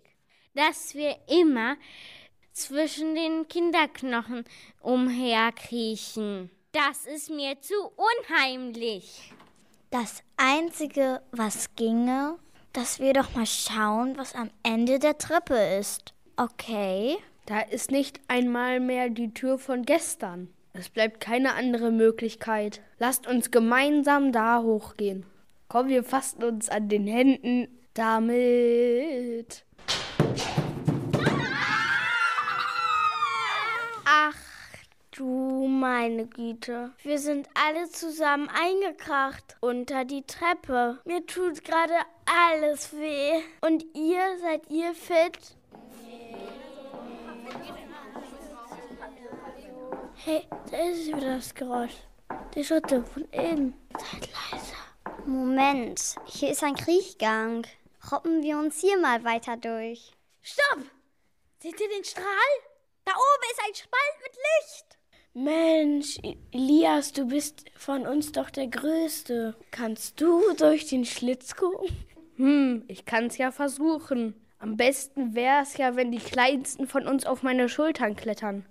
[0.54, 1.76] Dass wir immer
[2.52, 4.44] zwischen den Kinderknochen
[4.80, 6.50] umherkriechen.
[6.72, 9.32] Das ist mir zu unheimlich.
[9.90, 12.38] Das Einzige, was ginge,
[12.76, 16.12] dass wir doch mal schauen, was am Ende der Treppe ist.
[16.36, 17.16] Okay?
[17.46, 20.48] Da ist nicht einmal mehr die Tür von gestern.
[20.74, 22.82] Es bleibt keine andere Möglichkeit.
[22.98, 25.24] Lasst uns gemeinsam da hochgehen.
[25.68, 29.64] Komm, wir fassen uns an den Händen damit.
[34.04, 34.36] Ach
[35.12, 41.00] du mein Meine Güte, wir sind alle zusammen eingekracht unter die Treppe.
[41.04, 41.94] Mir tut gerade
[42.26, 43.42] alles weh.
[43.60, 45.56] Und ihr, seid ihr fit?
[50.24, 51.94] Hey, da ist wieder das Geräusch.
[52.54, 53.74] Die Schritte von eben.
[53.92, 54.74] Seid leise.
[55.26, 57.66] Moment, hier ist ein Kriechgang.
[58.10, 60.12] Hoppen wir uns hier mal weiter durch.
[60.42, 60.84] Stopp!
[61.60, 62.24] Seht ihr den Strahl?
[63.04, 64.96] Da oben ist ein Spalt mit Licht.
[65.34, 66.18] Mensch,
[66.50, 69.56] Elias, du bist von uns doch der Größte.
[69.70, 71.88] Kannst du durch den Schlitz gucken?
[72.36, 74.34] Hm, ich kann's ja versuchen.
[74.58, 78.64] Am besten wär's ja, wenn die Kleinsten von uns auf meine Schultern klettern.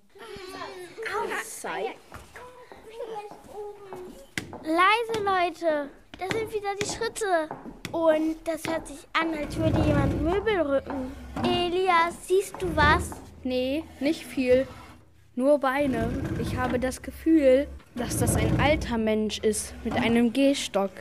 [4.63, 5.89] Leise, Leute.
[6.17, 7.49] Da sind wieder die Schritte.
[7.91, 11.11] Und das hört sich an, als würde jemand Möbel rücken.
[11.43, 13.11] Elias, siehst du was?
[13.43, 14.67] Nee, nicht viel.
[15.35, 16.09] Nur Beine.
[16.41, 20.91] Ich habe das Gefühl, dass das ein alter Mensch ist mit einem Gehstock.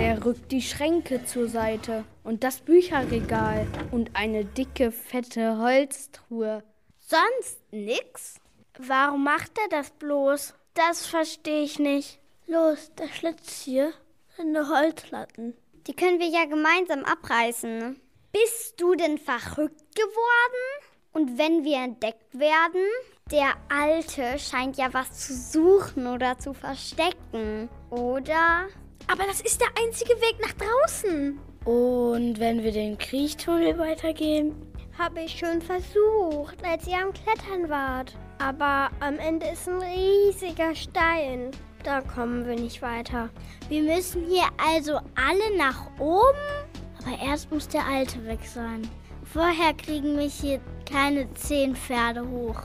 [0.00, 6.62] Der rückt die Schränke zur Seite und das Bücherregal und eine dicke, fette Holztruhe.
[7.00, 8.40] Sonst nix?
[8.78, 10.54] Warum macht er das bloß?
[10.72, 12.18] Das verstehe ich nicht.
[12.46, 13.92] Los, der Schlitz hier
[14.38, 15.54] sind nur Holzlatten.
[15.86, 17.76] Die können wir ja gemeinsam abreißen.
[17.76, 17.96] ne?
[18.32, 20.82] Bist du denn verrückt geworden?
[21.12, 22.86] Und wenn wir entdeckt werden?
[23.30, 28.66] Der Alte scheint ja was zu suchen oder zu verstecken, oder?
[29.10, 31.36] Aber das ist der einzige Weg nach draußen.
[31.64, 34.54] Und wenn wir den Kriechtunnel weitergehen?
[34.96, 38.14] Habe ich schon versucht, als ihr am Klettern wart.
[38.38, 41.50] Aber am Ende ist ein riesiger Stein.
[41.82, 43.30] Da kommen wir nicht weiter.
[43.68, 46.68] Wir müssen hier also alle nach oben?
[47.02, 48.88] Aber erst muss der Alte weg sein.
[49.24, 52.62] Vorher kriegen mich hier keine zehn Pferde hoch.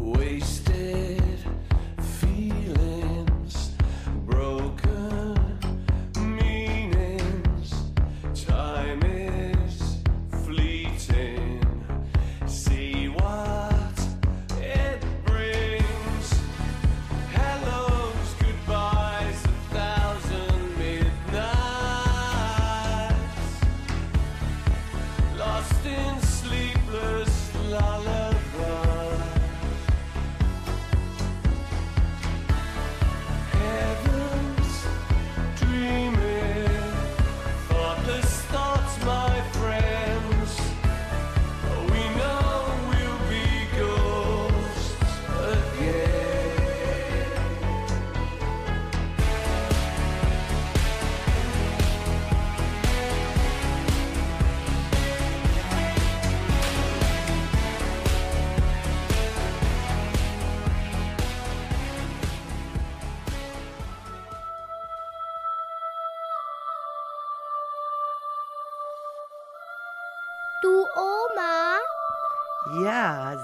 [0.00, 1.33] Wasted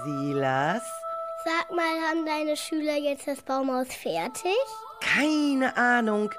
[0.03, 0.83] Silas.
[1.43, 4.57] sag mal, haben deine Schüler jetzt das Baumhaus fertig?
[5.01, 6.31] Keine Ahnung.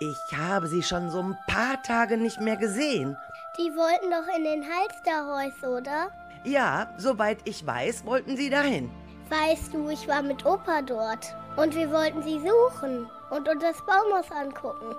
[0.00, 3.16] Ich habe sie schon so ein paar Tage nicht mehr gesehen.
[3.58, 6.10] Die wollten doch in den Halsterhäus, oder?
[6.44, 8.90] Ja, soweit ich weiß, wollten sie dahin.
[9.28, 11.34] Weißt du, ich war mit Opa dort.
[11.56, 14.94] Und wir wollten sie suchen und uns das Baumhaus angucken.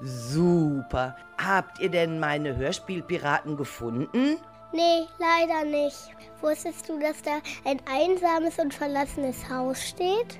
[0.00, 1.16] Super.
[1.36, 4.38] Habt ihr denn meine Hörspielpiraten gefunden?
[4.72, 6.10] Nee, leider nicht.
[6.40, 10.38] Wusstest du, dass da ein einsames und verlassenes Haus steht?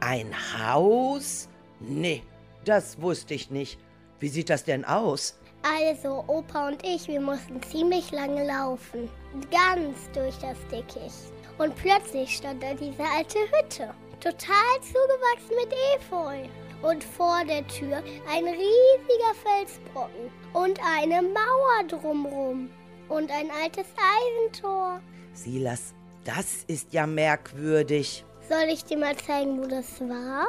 [0.00, 1.48] Ein Haus?
[1.80, 2.22] Nee,
[2.64, 3.78] das wusste ich nicht.
[4.18, 5.38] Wie sieht das denn aus?
[5.62, 9.10] Also, Opa und ich, wir mussten ziemlich lange laufen.
[9.50, 11.32] Ganz durch das Dickicht.
[11.58, 13.94] Und plötzlich stand da diese alte Hütte.
[14.20, 16.48] Total zugewachsen mit Efeu.
[16.82, 17.96] Und vor der Tür
[18.32, 20.30] ein riesiger Felsbrocken.
[20.52, 22.70] Und eine Mauer drumrum.
[23.08, 25.00] Und ein altes Eisentor.
[25.32, 25.94] Silas,
[26.24, 28.24] das ist ja merkwürdig.
[28.48, 30.46] Soll ich dir mal zeigen, wo das war?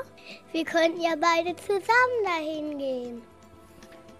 [0.51, 3.21] Wir könnten ja beide zusammen dahin gehen.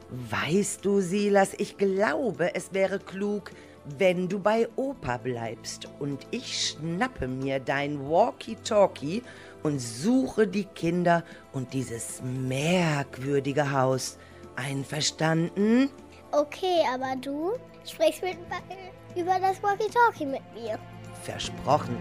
[0.10, 3.52] Weißt du, Silas, ich glaube, es wäre klug,
[3.98, 9.24] wenn du bei Opa bleibst und ich schnappe mir dein Walkie-Talkie
[9.64, 11.24] und suche die Kinder
[11.54, 14.18] und dieses merkwürdige Haus.
[14.56, 15.90] Einverstanden?
[16.38, 18.38] Okay, aber du sprichst mit,
[19.16, 20.78] über das Walkie-Talkie mit mir.
[21.24, 21.98] Versprochen.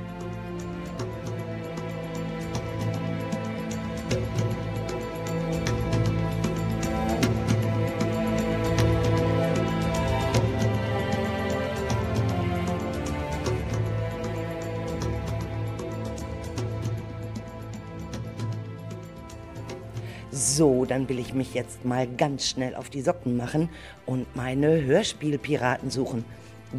[20.56, 23.68] So, dann will ich mich jetzt mal ganz schnell auf die Socken machen
[24.06, 26.24] und meine Hörspielpiraten suchen.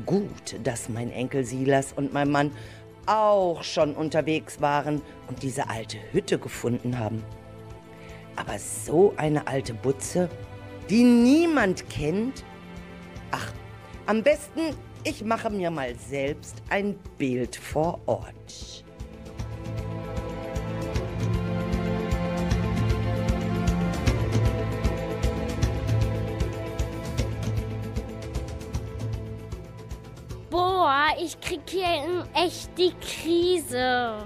[0.08, 2.50] Gut, dass mein Enkel Silas und mein Mann
[3.06, 7.24] auch schon unterwegs waren und diese alte Hütte gefunden haben.
[8.36, 10.28] Aber so eine alte Butze,
[10.90, 12.44] die niemand kennt?
[13.30, 13.54] Ach,
[14.08, 18.87] am besten, ich mache mir mal selbst ein Bild vor Ort.
[30.78, 34.24] Boah, ich krieg hier echt die Krise.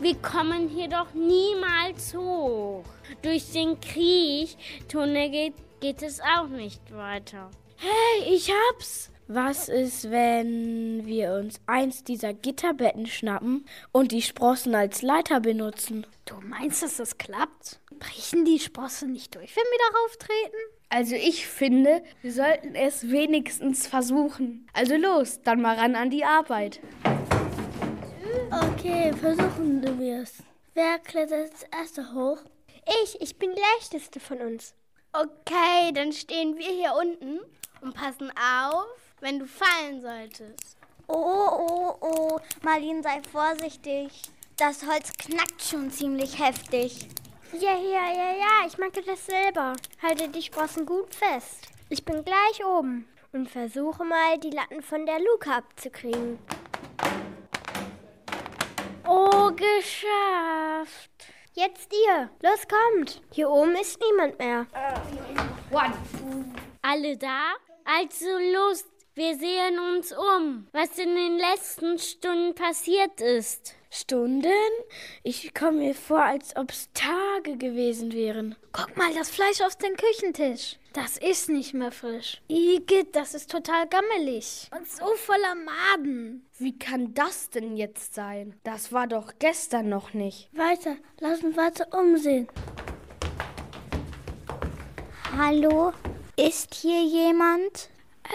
[0.00, 2.82] Wir kommen hier doch niemals hoch.
[3.20, 7.50] Durch den Kriechtunnel geht, geht es auch nicht weiter.
[7.76, 9.10] Hey, ich hab's!
[9.28, 16.06] Was ist, wenn wir uns eins dieser Gitterbetten schnappen und die Sprossen als Leiter benutzen?
[16.24, 17.80] Du meinst, dass das klappt?
[17.98, 20.71] Brechen die Sprossen nicht durch, wenn wir darauf treten?
[20.92, 24.66] Also ich finde, wir sollten es wenigstens versuchen.
[24.74, 26.80] Also los, dann mal ran an die Arbeit.
[28.50, 30.42] Okay, versuchen wir es.
[30.74, 32.36] Wer klettert als erster hoch?
[33.02, 34.74] Ich, ich bin die leichteste von uns.
[35.14, 37.40] Okay, dann stehen wir hier unten
[37.80, 38.84] und passen auf,
[39.20, 40.76] wenn du fallen solltest.
[41.08, 42.40] Oh, oh, oh.
[42.60, 44.10] Marlene, sei vorsichtig.
[44.58, 47.08] Das Holz knackt schon ziemlich heftig.
[47.52, 49.74] Ja, ja, ja, ja, ich mag das selber.
[50.02, 51.68] Halte die Sprossen gut fest.
[51.90, 56.38] Ich bin gleich oben und versuche mal, die Latten von der Luke abzukriegen.
[59.06, 61.10] Oh, geschafft.
[61.52, 62.30] Jetzt ihr.
[62.42, 63.20] Los, kommt.
[63.32, 64.66] Hier oben ist niemand mehr.
[66.80, 67.52] Alle da?
[67.84, 68.84] Also los,
[69.14, 73.74] wir sehen uns um, was in den letzten Stunden passiert ist.
[73.94, 74.48] Stunden?
[75.22, 78.56] Ich komme mir vor, als ob es Tage gewesen wären.
[78.72, 80.78] Guck mal, das Fleisch auf dem Küchentisch.
[80.94, 82.40] Das ist nicht mehr frisch.
[82.48, 84.70] Igitt, das ist total gammelig.
[84.74, 86.46] Und so voller Maden.
[86.56, 88.58] Wie kann das denn jetzt sein?
[88.64, 90.48] Das war doch gestern noch nicht.
[90.52, 92.48] Weiter, lass uns weiter umsehen.
[95.36, 95.92] Hallo?
[96.36, 97.90] Ist hier jemand?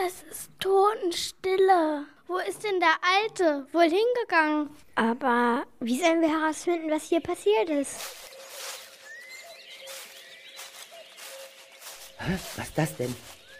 [0.05, 2.05] Es ist Totenstille.
[2.28, 3.65] Wo ist denn der Alte?
[3.71, 4.69] Wohl hingegangen?
[4.95, 7.95] Aber wie sollen wir herausfinden, was hier passiert ist?
[12.19, 12.38] Hä?
[12.57, 13.15] Was ist das denn?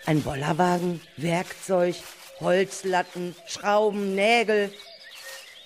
[0.06, 1.96] Ein Bollerwagen, Werkzeug,
[2.42, 4.74] Holzlatten, Schrauben, Nägel.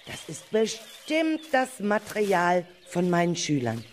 [0.06, 3.84] Das ist bestimmt das Material von meinen Schülern.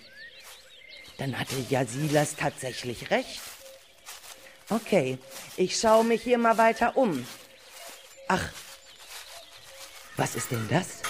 [1.17, 3.41] Dann hatte ja Silas tatsächlich recht.
[4.69, 5.19] Okay,
[5.57, 7.27] ich schaue mich hier mal weiter um.
[8.29, 8.53] Ach,
[10.19, 11.01] was ist denn das?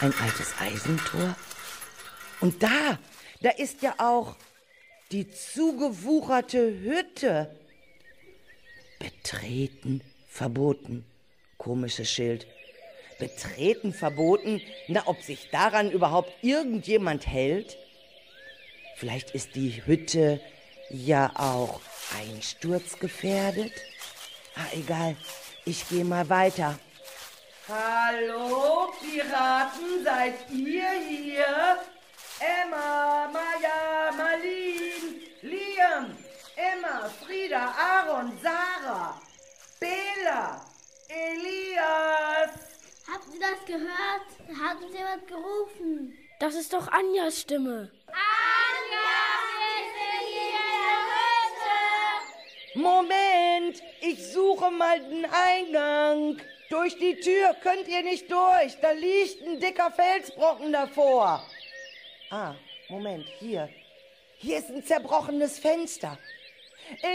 [0.00, 1.34] Ein altes Eisentor?
[2.40, 2.98] Und da,
[3.40, 4.36] da ist ja auch
[5.10, 7.56] die zugewucherte Hütte.
[8.98, 11.06] Betreten verboten.
[11.56, 12.46] Komisches Schild.
[13.18, 14.60] Betreten verboten?
[14.86, 17.78] Na, ob sich daran überhaupt irgendjemand hält?
[18.96, 20.40] Vielleicht ist die Hütte
[20.90, 21.80] ja auch
[22.18, 23.72] einsturzgefährdet?
[24.54, 25.16] Ah, egal.
[25.66, 26.78] Ich gehe mal weiter.
[27.66, 31.78] Hallo, Piraten, seid ihr hier?
[32.38, 36.14] Emma, Maya, Marlene, Liam,
[36.54, 39.18] Emma, Frieda, Aaron, Sarah,
[39.80, 40.60] Bela,
[41.08, 42.50] Elias.
[43.10, 44.60] Habt ihr das gehört?
[44.62, 46.18] Hat uns jemand gerufen.
[46.40, 47.90] Das ist doch Anjas Stimme.
[52.74, 56.38] Moment, ich suche mal den Eingang.
[56.70, 58.78] Durch die Tür könnt ihr nicht durch.
[58.80, 61.42] Da liegt ein dicker Felsbrocken davor.
[62.30, 62.54] Ah,
[62.88, 63.68] Moment, hier.
[64.38, 66.18] Hier ist ein zerbrochenes Fenster.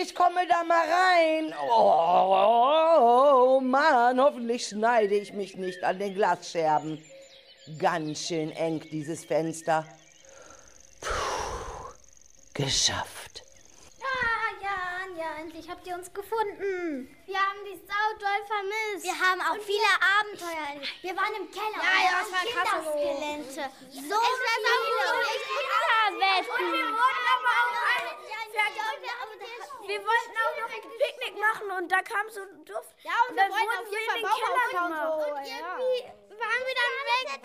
[0.01, 1.53] Ich komme da mal rein.
[1.69, 7.03] Oh, oh, Mann, hoffentlich schneide ich mich nicht an den Glasscherben.
[7.77, 9.85] Ganz schön eng, dieses Fenster.
[11.01, 11.93] Puh,
[12.53, 13.18] geschafft.
[15.29, 17.15] Ja, endlich habt ihr uns gefunden.
[17.25, 19.05] Wir haben die Sau doll vermisst.
[19.05, 21.03] Wir haben auch viele Abenteuer erlebt.
[21.03, 21.77] Wir waren im Keller.
[21.77, 22.85] Ja, ja, und das war krass.
[22.85, 26.73] So Es war so echt Winterwetten.
[26.73, 28.11] Wir wurden aber auch alle
[29.87, 32.95] Wir wollten auch noch ein Picknick machen und da kam so ein Duft.
[33.03, 34.33] Ja, und wir dann wollten wurden auf wir jeden Fall
[34.81, 37.39] und irgendwie waren wir dann weg.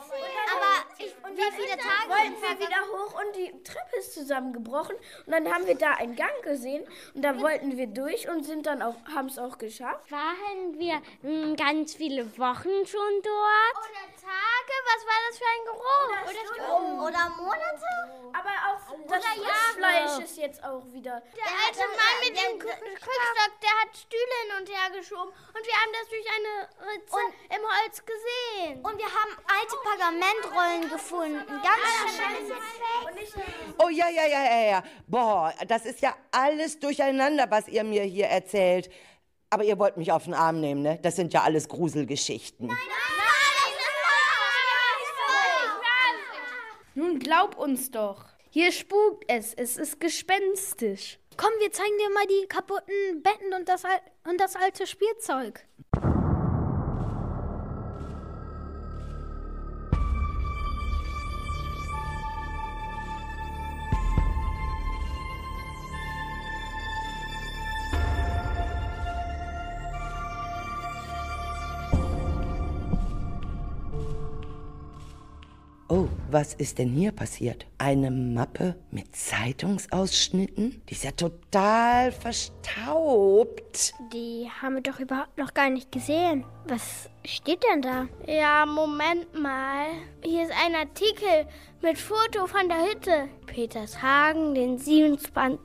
[0.55, 4.97] Aber ich, wie viele Tage wollten wir wieder hoch und die Treppe ist zusammengebrochen.
[5.27, 6.85] Und dann haben wir da einen Gang gesehen
[7.15, 10.11] und da wollten wir durch und sind dann auch, haben es auch geschafft.
[10.11, 13.89] Waren wir mm, ganz viele Wochen schon dort?
[13.89, 14.75] Oder Tage?
[14.89, 16.11] Was war das für ein Geruch?
[16.25, 17.01] Oder Stunden.
[17.01, 17.91] Oder Monate?
[18.33, 21.23] Aber auch das Frischfleisch ist jetzt auch wieder.
[21.37, 25.75] Der alte Mann mit dem Krückstock, der hat Stühle hin und her geschoben und wir
[25.75, 26.53] haben das durch eine
[26.91, 28.85] Ritze im Holz gesehen.
[28.85, 31.61] Und wir haben alte Pergamentrollen gefunden.
[31.63, 33.45] Ganz schön.
[33.79, 34.83] Oh ja, ja, ja, ja, ja.
[35.07, 38.91] Boah, das ist ja alles durcheinander, was ihr mir hier erzählt.
[39.51, 40.99] Aber ihr wollt mich auf den Arm nehmen, ne?
[41.03, 42.77] Das sind ja alles Gruselgeschichten.
[46.95, 48.25] Nun glaub uns doch.
[48.51, 51.19] Hier spukt es, es ist gespenstisch.
[51.37, 53.83] Komm, wir zeigen dir mal die kaputten Betten und das,
[54.29, 55.67] und das alte Spielzeug.
[76.35, 77.65] Was ist denn hier passiert?
[77.79, 80.83] Eine Mappe mit Zeitungsausschnitten?
[80.89, 83.95] Die ist ja total verstaubt.
[84.13, 86.45] Die haben wir doch überhaupt noch gar nicht gesehen.
[86.67, 88.09] Was steht denn da?
[88.27, 89.87] Ja, Moment mal.
[90.25, 91.47] Hier ist ein Artikel
[91.81, 93.29] mit Foto von der Hütte.
[93.47, 95.61] Petershagen, den 27.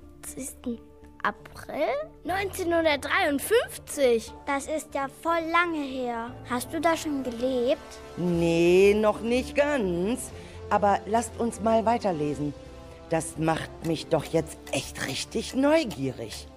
[1.23, 1.87] April
[2.25, 4.31] 1953.
[4.45, 6.31] Das ist ja voll lange her.
[6.47, 7.81] Hast du da schon gelebt?
[8.17, 10.29] Nee, noch nicht ganz.
[10.69, 12.53] Aber lasst uns mal weiterlesen.
[13.09, 16.47] Das macht mich doch jetzt echt richtig neugierig.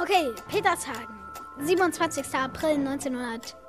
[0.00, 1.18] Okay, Petershagen,
[1.60, 2.34] 27.
[2.34, 2.78] April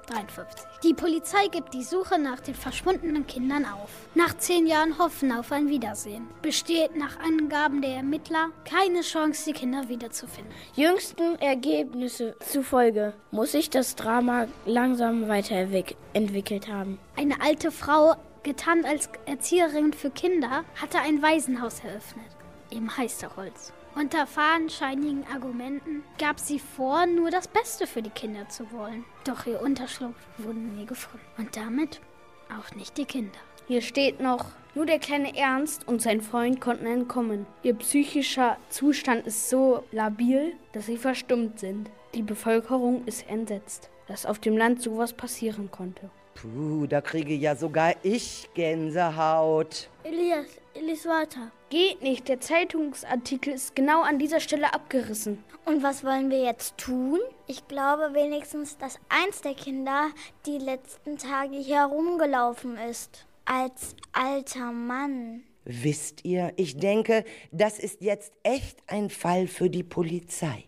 [0.10, 0.66] 1953.
[0.84, 3.89] Die Polizei gibt die Suche nach den verschwundenen Kindern auf.
[4.14, 6.28] Nach zehn Jahren Hoffen auf ein Wiedersehen.
[6.41, 10.53] Besteht nach Angaben der Ermittler keine Chance, die Kinder wiederzufinden.
[10.76, 16.99] Jüngsten Ergebnisse zufolge muss sich das Drama langsam weiterentwickelt haben.
[17.16, 22.26] Eine alte Frau, getarnt als Erzieherin für Kinder, hatte ein Waisenhaus eröffnet.
[22.70, 23.74] Im Heisterholz.
[23.96, 29.06] Unter fadenscheinigen Argumenten gab sie vor, nur das Beste für die Kinder zu wollen.
[29.24, 31.26] Doch ihr Unterschlupf wurde nie gefunden.
[31.38, 32.02] Und damit
[32.50, 33.39] auch nicht die Kinder.
[33.68, 37.46] Hier steht noch, nur der kleine Ernst und sein Freund konnten entkommen.
[37.64, 41.89] Ihr psychischer Zustand ist so labil, dass sie verstummt sind.
[42.14, 46.10] Die Bevölkerung ist entsetzt, dass auf dem Land sowas passieren konnte.
[46.34, 49.89] Puh, da kriege ja sogar ich Gänsehaut.
[50.04, 51.50] Elias, lies weiter.
[51.76, 55.43] Geht nicht, der Zeitungsartikel ist genau an dieser Stelle abgerissen.
[55.65, 57.19] Und was wollen wir jetzt tun?
[57.47, 60.07] Ich glaube wenigstens, dass eins der Kinder
[60.45, 63.26] die letzten Tage hier herumgelaufen ist.
[63.43, 65.43] Als alter Mann.
[65.65, 70.63] Wisst ihr, ich denke, das ist jetzt echt ein Fall für die Polizei.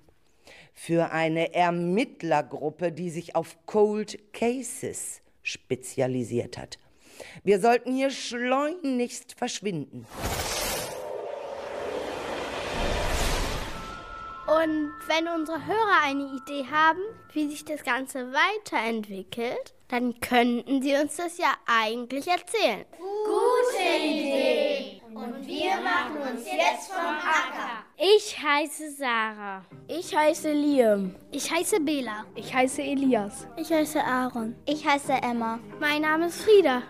[0.74, 6.78] Für eine Ermittlergruppe, die sich auf Cold Cases spezialisiert hat.
[7.46, 10.06] Wir sollten hier schleunigst verschwinden.
[14.48, 17.02] Und wenn unsere Hörer eine Idee haben,
[17.34, 22.86] wie sich das Ganze weiterentwickelt, dann könnten sie uns das ja eigentlich erzählen.
[22.98, 25.02] Gute Idee.
[25.14, 27.84] Und wir machen uns jetzt vom Acker.
[27.98, 29.66] Ich heiße Sarah.
[29.88, 31.16] Ich heiße Liam.
[31.32, 32.26] Ich heiße Bela.
[32.36, 33.48] Ich heiße Elias.
[33.58, 34.56] Ich heiße Aaron.
[34.66, 35.60] Ich heiße Emma.
[35.80, 36.84] Mein Name ist Frieda.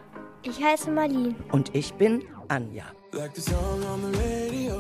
[0.44, 1.36] Ich heiße Marlene.
[1.52, 2.86] Und ich bin Anja.
[3.14, 4.78] Like the song on the radio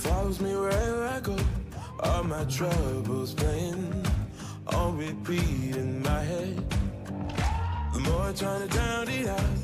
[0.00, 1.36] follows me wherever I go.
[2.00, 4.06] All my troubles playing
[4.68, 6.56] on repeat in my head.
[7.92, 9.54] The more I try to drown it out,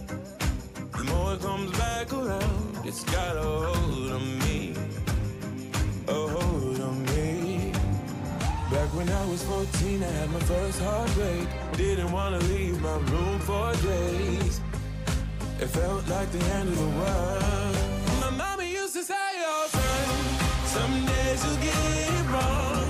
[0.97, 2.79] the more it comes back around.
[2.85, 4.75] It's got a hold on me,
[6.09, 7.73] a hold on me.
[8.71, 11.49] Back when I was 14, I had my first heartbreak.
[11.77, 14.61] Didn't wanna leave my room for days.
[15.61, 17.77] It felt like the end of the world.
[18.21, 19.15] My mama used to say,
[19.47, 20.24] oh
[20.75, 21.79] some days you'll get
[22.19, 22.87] it wrong.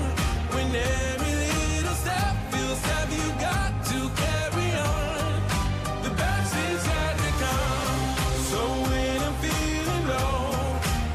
[0.55, 5.33] When every little step feels heavy, you got to carry on.
[6.05, 8.01] The best is yet to come.
[8.49, 8.59] So
[8.89, 10.41] when I'm feeling low,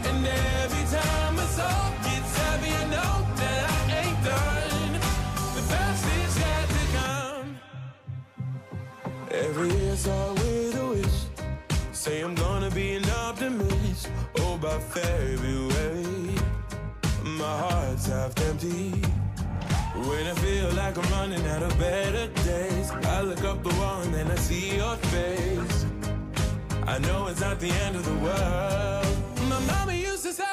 [0.08, 0.20] and
[0.62, 4.92] every time my soul gets heavy, I know that I ain't done.
[5.56, 7.48] The best is yet to come.
[9.46, 11.18] Every year start with a wish.
[11.92, 14.08] Say I'm gonna be an optimist.
[14.38, 15.79] Oh, by February,
[17.70, 18.90] heart's half empty.
[20.08, 24.00] When I feel like I'm running out of better days, I look up the wall
[24.02, 25.86] and then I see your face.
[26.86, 29.16] I know it's not the end of the world.
[29.48, 30.49] My mama used to say.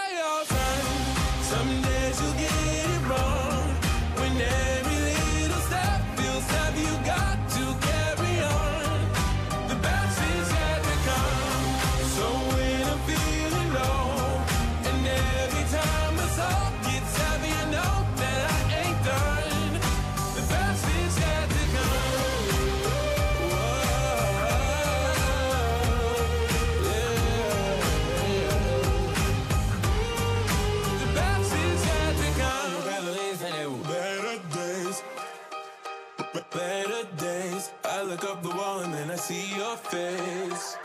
[39.18, 40.78] see your face.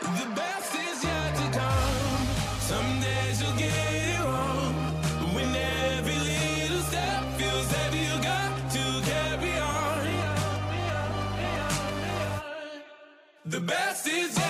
[0.00, 2.26] The best is yet to come.
[2.70, 4.74] Some days you'll get it wrong.
[5.34, 10.00] When every little step feels heavy, you got to carry on.
[13.46, 14.49] The best is yet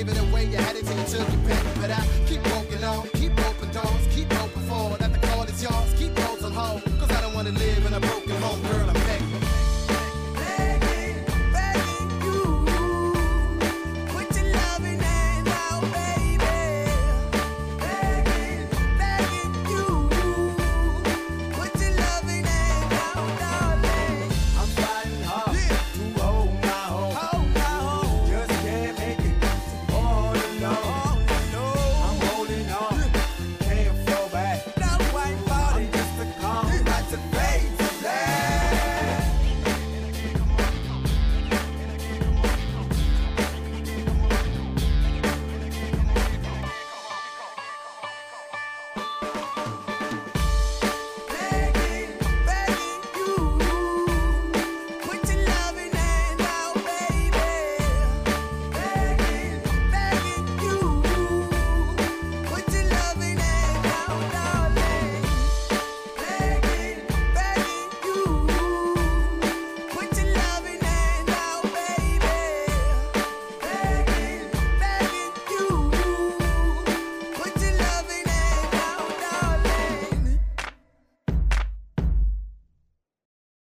[0.00, 0.69] give it away, you